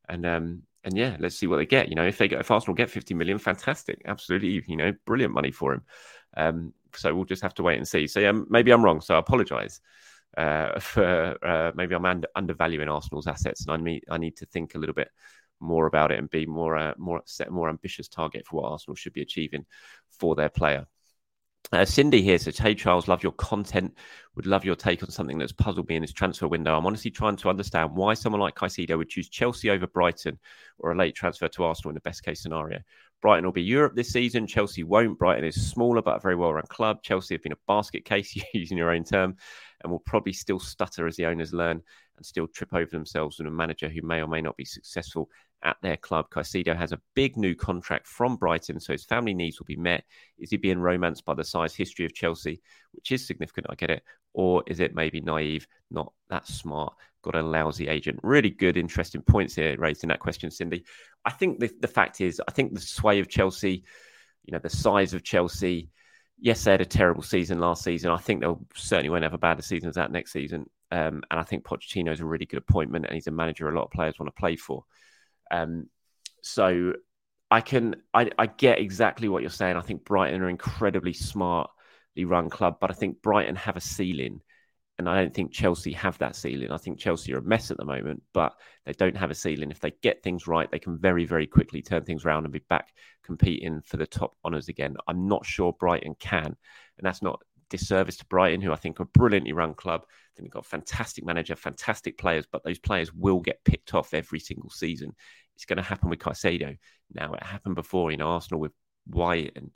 And 0.08 0.26
um, 0.26 0.62
and 0.82 0.96
yeah, 0.96 1.16
let's 1.20 1.36
see 1.36 1.46
what 1.46 1.58
they 1.58 1.66
get. 1.66 1.88
You 1.88 1.94
know, 1.94 2.06
if 2.06 2.18
they 2.18 2.28
get 2.28 2.40
if 2.40 2.50
Arsenal 2.50 2.74
get 2.74 2.90
50 2.90 3.14
million, 3.14 3.38
fantastic, 3.38 4.02
absolutely, 4.06 4.62
you 4.66 4.76
know, 4.76 4.92
brilliant 5.06 5.34
money 5.34 5.50
for 5.50 5.74
him. 5.74 5.82
Um, 6.36 6.72
so 6.94 7.14
we'll 7.14 7.24
just 7.24 7.42
have 7.42 7.54
to 7.54 7.62
wait 7.62 7.76
and 7.76 7.86
see. 7.86 8.06
So 8.06 8.28
um, 8.28 8.46
maybe 8.50 8.70
I'm 8.72 8.84
wrong. 8.84 9.00
So 9.00 9.14
I 9.14 9.18
apologise 9.18 9.80
uh, 10.36 10.80
for 10.80 11.36
uh, 11.44 11.72
maybe 11.74 11.94
I'm 11.94 12.04
under, 12.04 12.28
undervaluing 12.34 12.88
Arsenal's 12.88 13.26
assets, 13.26 13.66
and 13.66 13.72
I 13.72 13.76
need 13.76 14.04
I 14.10 14.18
need 14.18 14.36
to 14.38 14.46
think 14.46 14.74
a 14.74 14.78
little 14.78 14.94
bit 14.94 15.10
more 15.60 15.86
about 15.86 16.10
it 16.10 16.18
and 16.18 16.30
be 16.30 16.46
more 16.46 16.76
uh, 16.76 16.94
more 16.96 17.22
set 17.26 17.50
more 17.50 17.68
ambitious 17.68 18.08
target 18.08 18.46
for 18.46 18.62
what 18.62 18.70
Arsenal 18.70 18.96
should 18.96 19.12
be 19.12 19.22
achieving 19.22 19.66
for 20.18 20.34
their 20.34 20.48
player. 20.48 20.86
Uh, 21.72 21.84
Cindy 21.84 22.20
here 22.20 22.38
says, 22.38 22.58
Hey, 22.58 22.74
Charles, 22.74 23.06
love 23.06 23.22
your 23.22 23.32
content. 23.32 23.94
Would 24.34 24.46
love 24.46 24.64
your 24.64 24.74
take 24.74 25.02
on 25.02 25.10
something 25.10 25.38
that's 25.38 25.52
puzzled 25.52 25.88
me 25.88 25.96
in 25.96 26.02
this 26.02 26.12
transfer 26.12 26.48
window. 26.48 26.76
I'm 26.76 26.86
honestly 26.86 27.10
trying 27.10 27.36
to 27.36 27.48
understand 27.48 27.94
why 27.94 28.14
someone 28.14 28.40
like 28.40 28.56
Caicedo 28.56 28.98
would 28.98 29.08
choose 29.08 29.28
Chelsea 29.28 29.70
over 29.70 29.86
Brighton 29.86 30.38
or 30.78 30.90
a 30.90 30.96
late 30.96 31.14
transfer 31.14 31.46
to 31.46 31.64
Arsenal 31.64 31.90
in 31.90 31.94
the 31.94 32.00
best 32.00 32.24
case 32.24 32.42
scenario. 32.42 32.80
Brighton 33.22 33.44
will 33.44 33.52
be 33.52 33.62
Europe 33.62 33.94
this 33.94 34.12
season. 34.12 34.46
Chelsea 34.46 34.82
won't. 34.82 35.18
Brighton 35.18 35.44
is 35.44 35.70
smaller 35.70 36.02
but 36.02 36.16
a 36.16 36.20
very 36.20 36.36
well 36.36 36.54
run 36.54 36.66
club. 36.68 37.02
Chelsea 37.02 37.34
have 37.34 37.42
been 37.42 37.52
a 37.52 37.66
basket 37.68 38.04
case, 38.04 38.34
using 38.54 38.78
your 38.78 38.90
own 38.90 39.04
term, 39.04 39.36
and 39.82 39.92
will 39.92 40.00
probably 40.00 40.32
still 40.32 40.58
stutter 40.58 41.06
as 41.06 41.16
the 41.16 41.26
owners 41.26 41.52
learn 41.52 41.82
and 42.16 42.26
still 42.26 42.48
trip 42.48 42.72
over 42.72 42.90
themselves 42.90 43.38
with 43.38 43.46
a 43.46 43.50
manager 43.50 43.88
who 43.88 44.02
may 44.02 44.20
or 44.20 44.26
may 44.26 44.40
not 44.40 44.56
be 44.56 44.64
successful 44.64 45.28
at 45.62 45.76
their 45.82 45.96
club. 45.96 46.30
Caicedo 46.30 46.76
has 46.76 46.92
a 46.92 47.00
big 47.14 47.36
new 47.36 47.54
contract 47.54 48.06
from 48.06 48.36
Brighton, 48.36 48.80
so 48.80 48.92
his 48.92 49.04
family 49.04 49.34
needs 49.34 49.58
will 49.58 49.66
be 49.66 49.76
met. 49.76 50.04
Is 50.38 50.50
he 50.50 50.56
being 50.56 50.78
romanced 50.78 51.24
by 51.24 51.34
the 51.34 51.44
size 51.44 51.74
history 51.74 52.04
of 52.04 52.14
Chelsea, 52.14 52.60
which 52.92 53.12
is 53.12 53.26
significant? 53.26 53.66
I 53.70 53.74
get 53.74 53.90
it. 53.90 54.02
Or 54.32 54.62
is 54.66 54.80
it 54.80 54.94
maybe 54.94 55.20
naive, 55.20 55.66
not 55.90 56.12
that 56.28 56.46
smart, 56.46 56.94
got 57.22 57.34
a 57.34 57.42
lousy 57.42 57.88
agent? 57.88 58.20
Really 58.22 58.50
good, 58.50 58.76
interesting 58.76 59.22
points 59.22 59.54
here 59.54 59.76
raised 59.78 60.04
in 60.04 60.08
that 60.08 60.20
question, 60.20 60.50
Cindy. 60.50 60.84
I 61.24 61.30
think 61.30 61.58
the, 61.58 61.70
the 61.80 61.88
fact 61.88 62.20
is, 62.20 62.40
I 62.46 62.52
think 62.52 62.74
the 62.74 62.80
sway 62.80 63.18
of 63.18 63.28
Chelsea, 63.28 63.84
you 64.44 64.52
know, 64.52 64.60
the 64.60 64.70
size 64.70 65.14
of 65.14 65.24
Chelsea, 65.24 65.90
yes, 66.38 66.64
they 66.64 66.70
had 66.70 66.80
a 66.80 66.86
terrible 66.86 67.22
season 67.22 67.58
last 67.58 67.84
season. 67.84 68.10
I 68.10 68.16
think 68.16 68.40
they'll 68.40 68.64
certainly 68.74 69.10
won't 69.10 69.24
have 69.24 69.34
a 69.34 69.38
bad 69.38 69.62
season 69.64 69.88
as 69.88 69.96
that 69.96 70.12
next 70.12 70.32
season. 70.32 70.70
Um, 70.90 71.22
and 71.30 71.38
I 71.38 71.42
think 71.44 71.64
Pochettino 71.64 72.12
is 72.12 72.20
a 72.20 72.24
really 72.24 72.46
good 72.46 72.58
appointment, 72.58 73.06
and 73.06 73.14
he's 73.14 73.26
a 73.26 73.32
manager 73.32 73.68
a 73.68 73.74
lot 73.74 73.84
of 73.84 73.90
players 73.90 74.18
want 74.18 74.34
to 74.34 74.40
play 74.40 74.56
for. 74.56 74.84
Um, 75.50 75.88
so 76.42 76.94
I 77.50 77.60
can 77.60 77.96
I, 78.14 78.30
I 78.38 78.46
get 78.46 78.78
exactly 78.78 79.28
what 79.28 79.42
you're 79.42 79.50
saying. 79.50 79.76
I 79.76 79.82
think 79.82 80.04
Brighton 80.04 80.42
are 80.42 80.48
incredibly 80.48 81.12
smartly 81.12 82.24
run 82.24 82.48
club, 82.48 82.78
but 82.80 82.90
I 82.90 82.94
think 82.94 83.22
Brighton 83.22 83.56
have 83.56 83.76
a 83.76 83.80
ceiling, 83.80 84.40
and 84.98 85.08
I 85.08 85.16
don't 85.20 85.34
think 85.34 85.52
Chelsea 85.52 85.92
have 85.92 86.16
that 86.18 86.36
ceiling. 86.36 86.70
I 86.70 86.76
think 86.76 86.98
Chelsea 86.98 87.34
are 87.34 87.38
a 87.38 87.42
mess 87.42 87.70
at 87.70 87.76
the 87.76 87.84
moment, 87.84 88.22
but 88.32 88.54
they 88.86 88.92
don't 88.92 89.16
have 89.16 89.30
a 89.30 89.34
ceiling. 89.34 89.70
If 89.70 89.80
they 89.80 89.92
get 90.02 90.22
things 90.22 90.46
right, 90.46 90.70
they 90.70 90.78
can 90.78 90.96
very 90.96 91.24
very 91.24 91.46
quickly 91.46 91.82
turn 91.82 92.04
things 92.04 92.24
around 92.24 92.44
and 92.44 92.52
be 92.52 92.62
back 92.68 92.92
competing 93.24 93.80
for 93.82 93.96
the 93.96 94.06
top 94.06 94.36
honours 94.44 94.68
again. 94.68 94.96
I'm 95.08 95.26
not 95.26 95.44
sure 95.44 95.72
Brighton 95.72 96.14
can, 96.20 96.46
and 96.46 96.56
that's 97.02 97.22
not 97.22 97.42
disservice 97.70 98.18
to 98.18 98.26
Brighton, 98.26 98.60
who 98.60 98.72
I 98.72 98.76
think 98.76 99.00
are 99.00 99.06
brilliantly 99.06 99.52
run 99.52 99.74
club. 99.74 100.02
I 100.04 100.30
think 100.36 100.48
they've 100.48 100.52
got 100.52 100.66
a 100.66 100.68
fantastic 100.68 101.24
manager, 101.24 101.56
fantastic 101.56 102.18
players, 102.18 102.46
but 102.50 102.62
those 102.64 102.78
players 102.78 103.14
will 103.14 103.40
get 103.40 103.64
picked 103.64 103.94
off 103.94 104.12
every 104.12 104.40
single 104.40 104.70
season. 104.70 105.14
It's 105.60 105.66
going 105.66 105.76
to 105.76 105.82
happen 105.82 106.08
with 106.08 106.20
Caicedo. 106.20 106.78
Now, 107.12 107.34
it 107.34 107.42
happened 107.42 107.74
before 107.74 108.10
in 108.10 108.22
Arsenal 108.22 108.60
with 108.60 108.72
White 109.04 109.52
and 109.56 109.70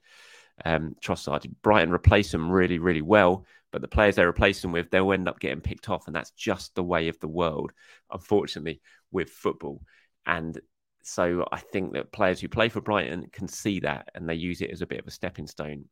um, 0.65 0.97
Trossard. 1.05 1.47
Brighton 1.63 1.93
replace 1.93 2.33
them 2.33 2.51
really, 2.51 2.79
really 2.79 3.03
well, 3.03 3.45
but 3.71 3.83
the 3.83 3.89
players 3.89 4.17
they 4.17 4.25
replace 4.25 4.63
them 4.63 4.73
with, 4.73 4.91
they'll 4.91 5.13
end 5.13 5.29
up 5.29 5.41
getting 5.41 5.61
picked 5.61 5.91
off. 5.91 6.07
And 6.07 6.17
that's 6.17 6.31
just 6.31 6.75
the 6.75 6.83
way 6.83 7.09
of 7.09 7.21
the 7.21 7.29
world, 7.29 7.73
unfortunately, 8.11 8.81
with 9.13 9.29
football. 9.29 9.83
And 10.25 10.59
so 11.03 11.47
I 11.53 11.59
think 11.59 11.93
that 11.93 12.13
players 12.13 12.41
who 12.41 12.49
play 12.49 12.71
for 12.71 12.81
Brighton 12.81 13.29
can 13.31 13.47
see 13.47 13.81
that 13.81 14.09
and 14.15 14.27
they 14.27 14.37
use 14.37 14.63
it 14.63 14.71
as 14.71 14.81
a 14.81 14.87
bit 14.87 15.01
of 15.01 15.07
a 15.07 15.11
stepping 15.11 15.47
stone. 15.47 15.85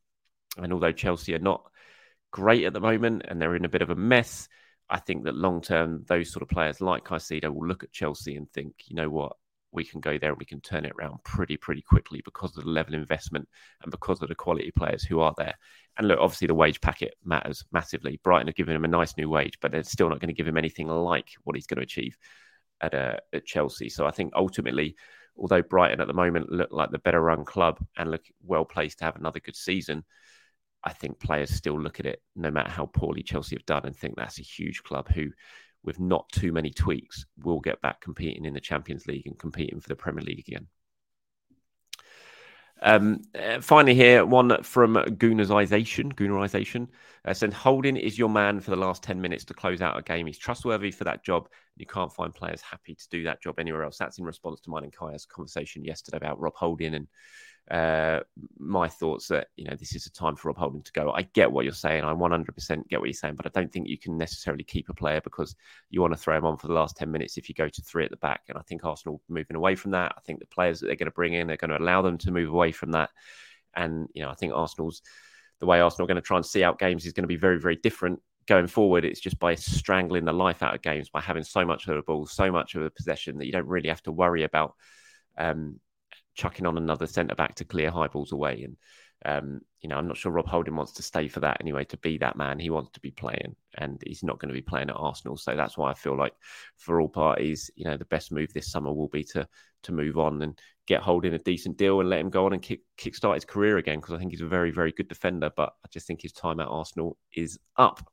And 0.57 0.73
although 0.73 0.93
Chelsea 0.93 1.35
are 1.35 1.39
not 1.39 1.71
great 2.31 2.65
at 2.65 2.73
the 2.73 2.81
moment 2.81 3.27
and 3.29 3.39
they're 3.39 3.57
in 3.57 3.67
a 3.67 3.69
bit 3.69 3.83
of 3.83 3.91
a 3.91 3.95
mess, 3.95 4.49
I 4.89 5.01
think 5.01 5.25
that 5.25 5.35
long 5.35 5.61
term, 5.61 6.05
those 6.07 6.33
sort 6.33 6.43
of 6.43 6.49
players 6.49 6.81
like 6.81 7.05
Caicedo 7.05 7.53
will 7.53 7.67
look 7.67 7.85
at 7.85 7.93
Chelsea 7.93 8.37
and 8.37 8.51
think, 8.51 8.75
you 8.87 8.97
know 8.97 9.11
what, 9.11 9.37
we 9.73 9.85
can 9.85 10.01
go 10.01 10.19
there 10.19 10.31
and 10.31 10.39
we 10.39 10.45
can 10.45 10.61
turn 10.61 10.85
it 10.85 10.93
around 10.99 11.23
pretty, 11.25 11.57
pretty 11.57 11.83
quickly 11.83 12.21
because 12.25 12.57
of 12.57 12.65
the 12.65 12.71
level 12.71 12.95
of 12.95 13.01
investment 13.01 13.49
and 13.83 13.91
because 13.91 14.21
of 14.23 14.29
the 14.29 14.35
quality 14.35 14.71
players 14.71 15.03
who 15.03 15.21
are 15.21 15.35
there. 15.37 15.55
And 15.97 16.09
look, 16.09 16.19
obviously 16.21 16.47
the 16.47 16.55
wage 16.55 16.81
packet 16.81 17.15
matters 17.25 17.65
massively. 17.73 18.21
Brighton 18.23 18.49
have 18.49 18.57
given 18.57 18.77
him 18.77 18.85
a 18.85 18.89
nice 18.89 19.17
new 19.17 19.29
wage, 19.29 19.59
but 19.61 19.73
they're 19.73 19.83
still 19.83 20.09
not 20.09 20.21
going 20.21 20.29
to 20.29 20.35
give 20.35 20.49
him 20.49 20.57
anything 20.57 20.89
like 20.89 21.29
what 21.45 21.57
he's 21.57 21.67
going 21.67 21.79
to 21.79 21.85
achieve 21.85 22.17
at, 22.81 22.95
uh, 22.95 23.17
at 23.33 23.47
Chelsea. 23.47 23.89
So 23.89 24.07
I 24.07 24.11
think 24.11 24.33
ultimately, 24.35 24.97
although 25.37 25.63
Brighton 25.63 26.01
at 26.01 26.07
the 26.07 26.13
moment 26.13 26.53
look 26.53 26.71
like 26.71 26.91
the 26.91 26.99
better 26.99 27.21
run 27.21 27.45
club 27.45 27.79
and 27.97 28.11
look 28.11 28.25
well 28.45 28.65
placed 28.65 28.99
to 28.99 29.05
have 29.05 29.17
another 29.17 29.41
good 29.41 29.57
season, 29.57 30.05
I 30.85 30.93
think 30.93 31.21
players 31.21 31.51
still 31.51 31.81
look 31.81 32.01
at 32.01 32.07
it, 32.07 32.21
no 32.35 32.51
matter 32.51 32.71
how 32.71 32.87
poorly 32.87 33.23
Chelsea 33.23 33.57
have 33.57 33.67
done, 33.67 33.87
and 33.87 33.97
think 33.97 34.17
that's 34.17 34.41
a 34.41 34.43
huge 34.43 34.83
club 34.83 35.09
who 35.09 35.31
with 35.85 36.01
not 36.01 36.29
too 36.31 36.53
many 36.53 36.71
tweaks, 36.71 37.27
we'll 37.43 37.61
get 37.61 37.81
back 37.83 38.01
competing 38.01 38.45
in 38.45 38.55
the 38.55 38.61
Champions 38.61 39.07
League 39.07 39.27
and 39.27 39.39
competing 39.39 39.81
for 39.81 39.89
the 39.89 39.97
Premier 39.97 40.23
League 40.23 40.45
again. 40.47 40.67
Um, 42.85 43.23
uh, 43.41 43.61
finally, 43.61 43.95
here 43.95 44.27
one 44.27 44.61
from 44.65 44.95
Goonerization. 44.95 46.13
Goonerization 46.15 46.89
uh, 47.25 47.33
said, 47.33 47.53
"Holding 47.53 47.97
is 47.97 48.19
your 48.19 48.29
man 48.29 48.59
for 48.59 48.71
the 48.71 48.77
last 48.77 49.05
ten 49.05 49.21
minutes 49.21 49.45
to 49.47 49.55
close 49.55 49.81
out 49.81 49.97
a 49.97 50.03
game. 50.03 50.27
He's 50.27 50.39
trustworthy 50.39 50.91
for 50.91 51.05
that 51.05 51.25
job 51.25 51.49
You 51.77 51.87
can't 51.87 52.13
find 52.13 52.35
players 52.35 52.61
happy 52.61 52.95
to 52.95 53.09
do 53.09 53.25
that 53.25 53.41
job 53.41 53.59
anywhere 53.59 53.85
else. 53.85 53.99
That's 53.99 54.19
in 54.19 54.25
response 54.25 54.61
to 54.63 54.71
mine 54.71 54.85
and 54.85 54.93
Kaya's 54.93 55.27
conversation 55.27 55.85
yesterday 55.85 56.17
about 56.17 56.41
Rob 56.41 56.55
Holding 56.57 56.95
and 56.95 57.07
uh, 57.71 58.21
my 58.59 58.89
thoughts 58.89 59.29
that 59.29 59.49
you 59.57 59.65
know 59.65 59.77
this 59.77 59.95
is 59.95 60.07
a 60.07 60.13
time 60.13 60.37
for 60.37 60.49
Rob 60.49 60.59
Holding 60.59 60.83
to 60.83 60.93
go. 60.93 61.13
I 61.13 61.23
get 61.23 61.51
what 61.51 61.65
you're 61.65 61.75
saying. 61.75 62.05
I 62.05 62.13
100% 62.13 62.89
get 62.89 63.01
what 63.01 63.07
you're 63.07 63.13
saying, 63.13 63.37
but 63.37 63.47
I 63.47 63.51
don't 63.55 63.73
think 63.73 63.89
you 63.89 63.99
can 63.99 64.19
necessarily 64.19 64.65
keep 64.65 64.89
a 64.89 64.95
player 64.95 65.21
because 65.23 65.55
you 65.89 66.01
want 66.01 66.13
to 66.13 66.19
throw 66.19 66.37
him 66.37 66.45
on 66.45 66.57
for 66.57 66.67
the 66.67 66.75
last 66.75 66.97
10 66.97 67.11
minutes 67.11 67.39
if 67.39 67.49
you 67.49 67.55
go 67.55 67.69
to 67.69 67.83
three 67.83 68.05
at 68.05 68.11
the 68.11 68.17
back. 68.17 68.43
And 68.49 68.59
I 68.59 68.63
think 68.63 68.85
Arsenal 68.85 69.23
moving 69.29 69.57
away 69.57 69.75
from 69.77 69.93
that. 69.93 70.15
I 70.17 70.21
think 70.21 70.41
the 70.41 70.47
players 70.47 70.81
that 70.81 70.87
they're 70.87 70.97
going 70.97 71.07
to 71.07 71.13
bring 71.13 71.35
in, 71.35 71.47
they're 71.47 71.57
going 71.57 71.71
to 71.71 71.79
allow 71.79 72.03
them 72.03 72.19
to 72.19 72.33
move 72.33 72.49
away 72.49 72.73
from 72.73 72.93
that. 72.93 73.11
And 73.75 74.09
you 74.13 74.23
know, 74.23 74.31
I 74.31 74.35
think 74.35 74.53
Arsenal's 74.55 75.03
the 75.61 75.67
way 75.67 75.81
Arsenal 75.81 76.07
are 76.07 76.09
going 76.09 76.17
to 76.17 76.23
try 76.23 76.37
and 76.37 76.47
see 76.47 76.65
out 76.65 76.81
games 76.81 77.07
is 77.07 77.13
going 77.13 77.23
to 77.23 77.29
be 77.29 77.37
very, 77.37 77.61
very 77.61 77.77
different 77.77 78.21
going 78.47 78.67
forward, 78.67 79.05
it's 79.05 79.21
just 79.21 79.39
by 79.39 79.55
strangling 79.55 80.25
the 80.25 80.33
life 80.33 80.63
out 80.63 80.75
of 80.75 80.83
games, 80.83 81.09
by 81.09 81.21
having 81.21 81.45
so 81.45 81.65
much 81.65 81.87
of 81.87 81.95
the 81.95 82.03
ball, 82.03 82.27
so 82.27 82.51
much 82.51 82.75
of 82.75 82.83
the 82.83 82.91
possession 82.91 83.39
that 83.39 83.47
you 83.47 83.53
don't 83.53 83.67
really 83.67 83.89
have 83.89 84.03
to 84.03 84.13
worry 84.13 84.43
about 84.43 84.75
um, 85.39 85.79
chucking 86.35 86.67
on 86.67 86.77
another 86.77 87.07
centre 87.07 87.35
back 87.35 87.55
to 87.57 87.65
clear 87.65 87.91
high 87.91 88.09
balls 88.09 88.33
away. 88.33 88.63
And 88.65 88.77
um, 89.25 89.61
you 89.81 89.89
know, 89.89 89.97
I'm 89.97 90.09
not 90.09 90.17
sure 90.17 90.33
Rob 90.33 90.49
Holding 90.49 90.75
wants 90.75 90.93
to 90.95 91.03
stay 91.03 91.29
for 91.29 91.41
that 91.41 91.59
anyway. 91.61 91.85
To 91.85 91.97
be 91.99 92.19
that 92.19 92.37
man, 92.37 92.59
he 92.59 92.71
wants 92.71 92.91
to 92.93 93.01
be 93.01 93.11
playing, 93.11 93.55
and 93.79 94.03
he's 94.05 94.23
not 94.23 94.39
going 94.39 94.49
to 94.49 94.55
be 94.55 94.63
playing 94.63 94.91
at 94.91 94.97
Arsenal. 94.97 95.37
So 95.37 95.55
that's 95.55 95.79
why 95.79 95.91
I 95.91 95.95
feel 95.95 96.17
like 96.17 96.35
for 96.77 97.01
all 97.01 97.09
parties, 97.09 97.71
you 97.77 97.85
know, 97.85 97.97
the 97.97 98.05
best 98.07 98.33
move 98.33 98.53
this 98.53 98.71
summer 98.71 98.93
will 98.93 99.09
be 99.09 99.25
to 99.25 99.47
to 99.85 99.93
move 99.93 100.19
on 100.19 100.43
and 100.43 100.59
get 100.87 101.03
Holding 101.03 101.35
a 101.35 101.39
decent 101.39 101.77
deal 101.77 102.01
and 102.01 102.11
let 102.11 102.21
him 102.21 102.31
go 102.31 102.47
on 102.47 102.53
and 102.53 102.63
kick 102.63 102.81
kickstart 102.99 103.35
his 103.35 103.45
career 103.45 103.79
again 103.79 104.01
because 104.01 104.15
I 104.15 104.19
think 104.19 104.33
he's 104.33 104.41
a 104.41 104.47
very 104.47 104.73
very 104.73 104.93
good 104.93 105.09
defender. 105.09 105.51
But 105.57 105.73
I 105.85 105.89
just 105.93 106.07
think 106.07 106.23
his 106.23 106.33
time 106.33 106.61
at 106.61 106.69
Arsenal 106.69 107.17
is 107.35 107.59
up. 107.77 108.05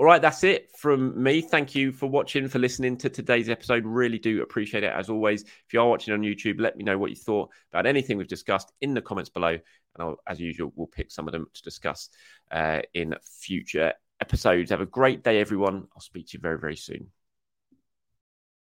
All 0.00 0.06
right, 0.06 0.22
that's 0.22 0.44
it 0.44 0.70
from 0.78 1.22
me. 1.22 1.42
Thank 1.42 1.74
you 1.74 1.92
for 1.92 2.06
watching, 2.06 2.48
for 2.48 2.58
listening 2.58 2.96
to 2.96 3.10
today's 3.10 3.50
episode. 3.50 3.84
Really 3.84 4.18
do 4.18 4.40
appreciate 4.40 4.82
it. 4.82 4.90
As 4.90 5.10
always, 5.10 5.42
if 5.42 5.74
you 5.74 5.80
are 5.82 5.86
watching 5.86 6.14
on 6.14 6.22
YouTube, 6.22 6.58
let 6.58 6.74
me 6.74 6.84
know 6.84 6.96
what 6.96 7.10
you 7.10 7.16
thought 7.16 7.50
about 7.70 7.84
anything 7.84 8.16
we've 8.16 8.26
discussed 8.26 8.72
in 8.80 8.94
the 8.94 9.02
comments 9.02 9.28
below. 9.28 9.50
And 9.50 9.60
I'll, 9.98 10.16
as 10.26 10.40
usual, 10.40 10.72
we'll 10.74 10.86
pick 10.86 11.12
some 11.12 11.28
of 11.28 11.32
them 11.32 11.48
to 11.52 11.62
discuss 11.62 12.08
uh, 12.50 12.80
in 12.94 13.14
future 13.22 13.92
episodes. 14.22 14.70
Have 14.70 14.80
a 14.80 14.86
great 14.86 15.22
day, 15.22 15.38
everyone. 15.38 15.86
I'll 15.94 16.00
speak 16.00 16.28
to 16.28 16.38
you 16.38 16.40
very, 16.40 16.58
very 16.58 16.76
soon. 16.76 17.08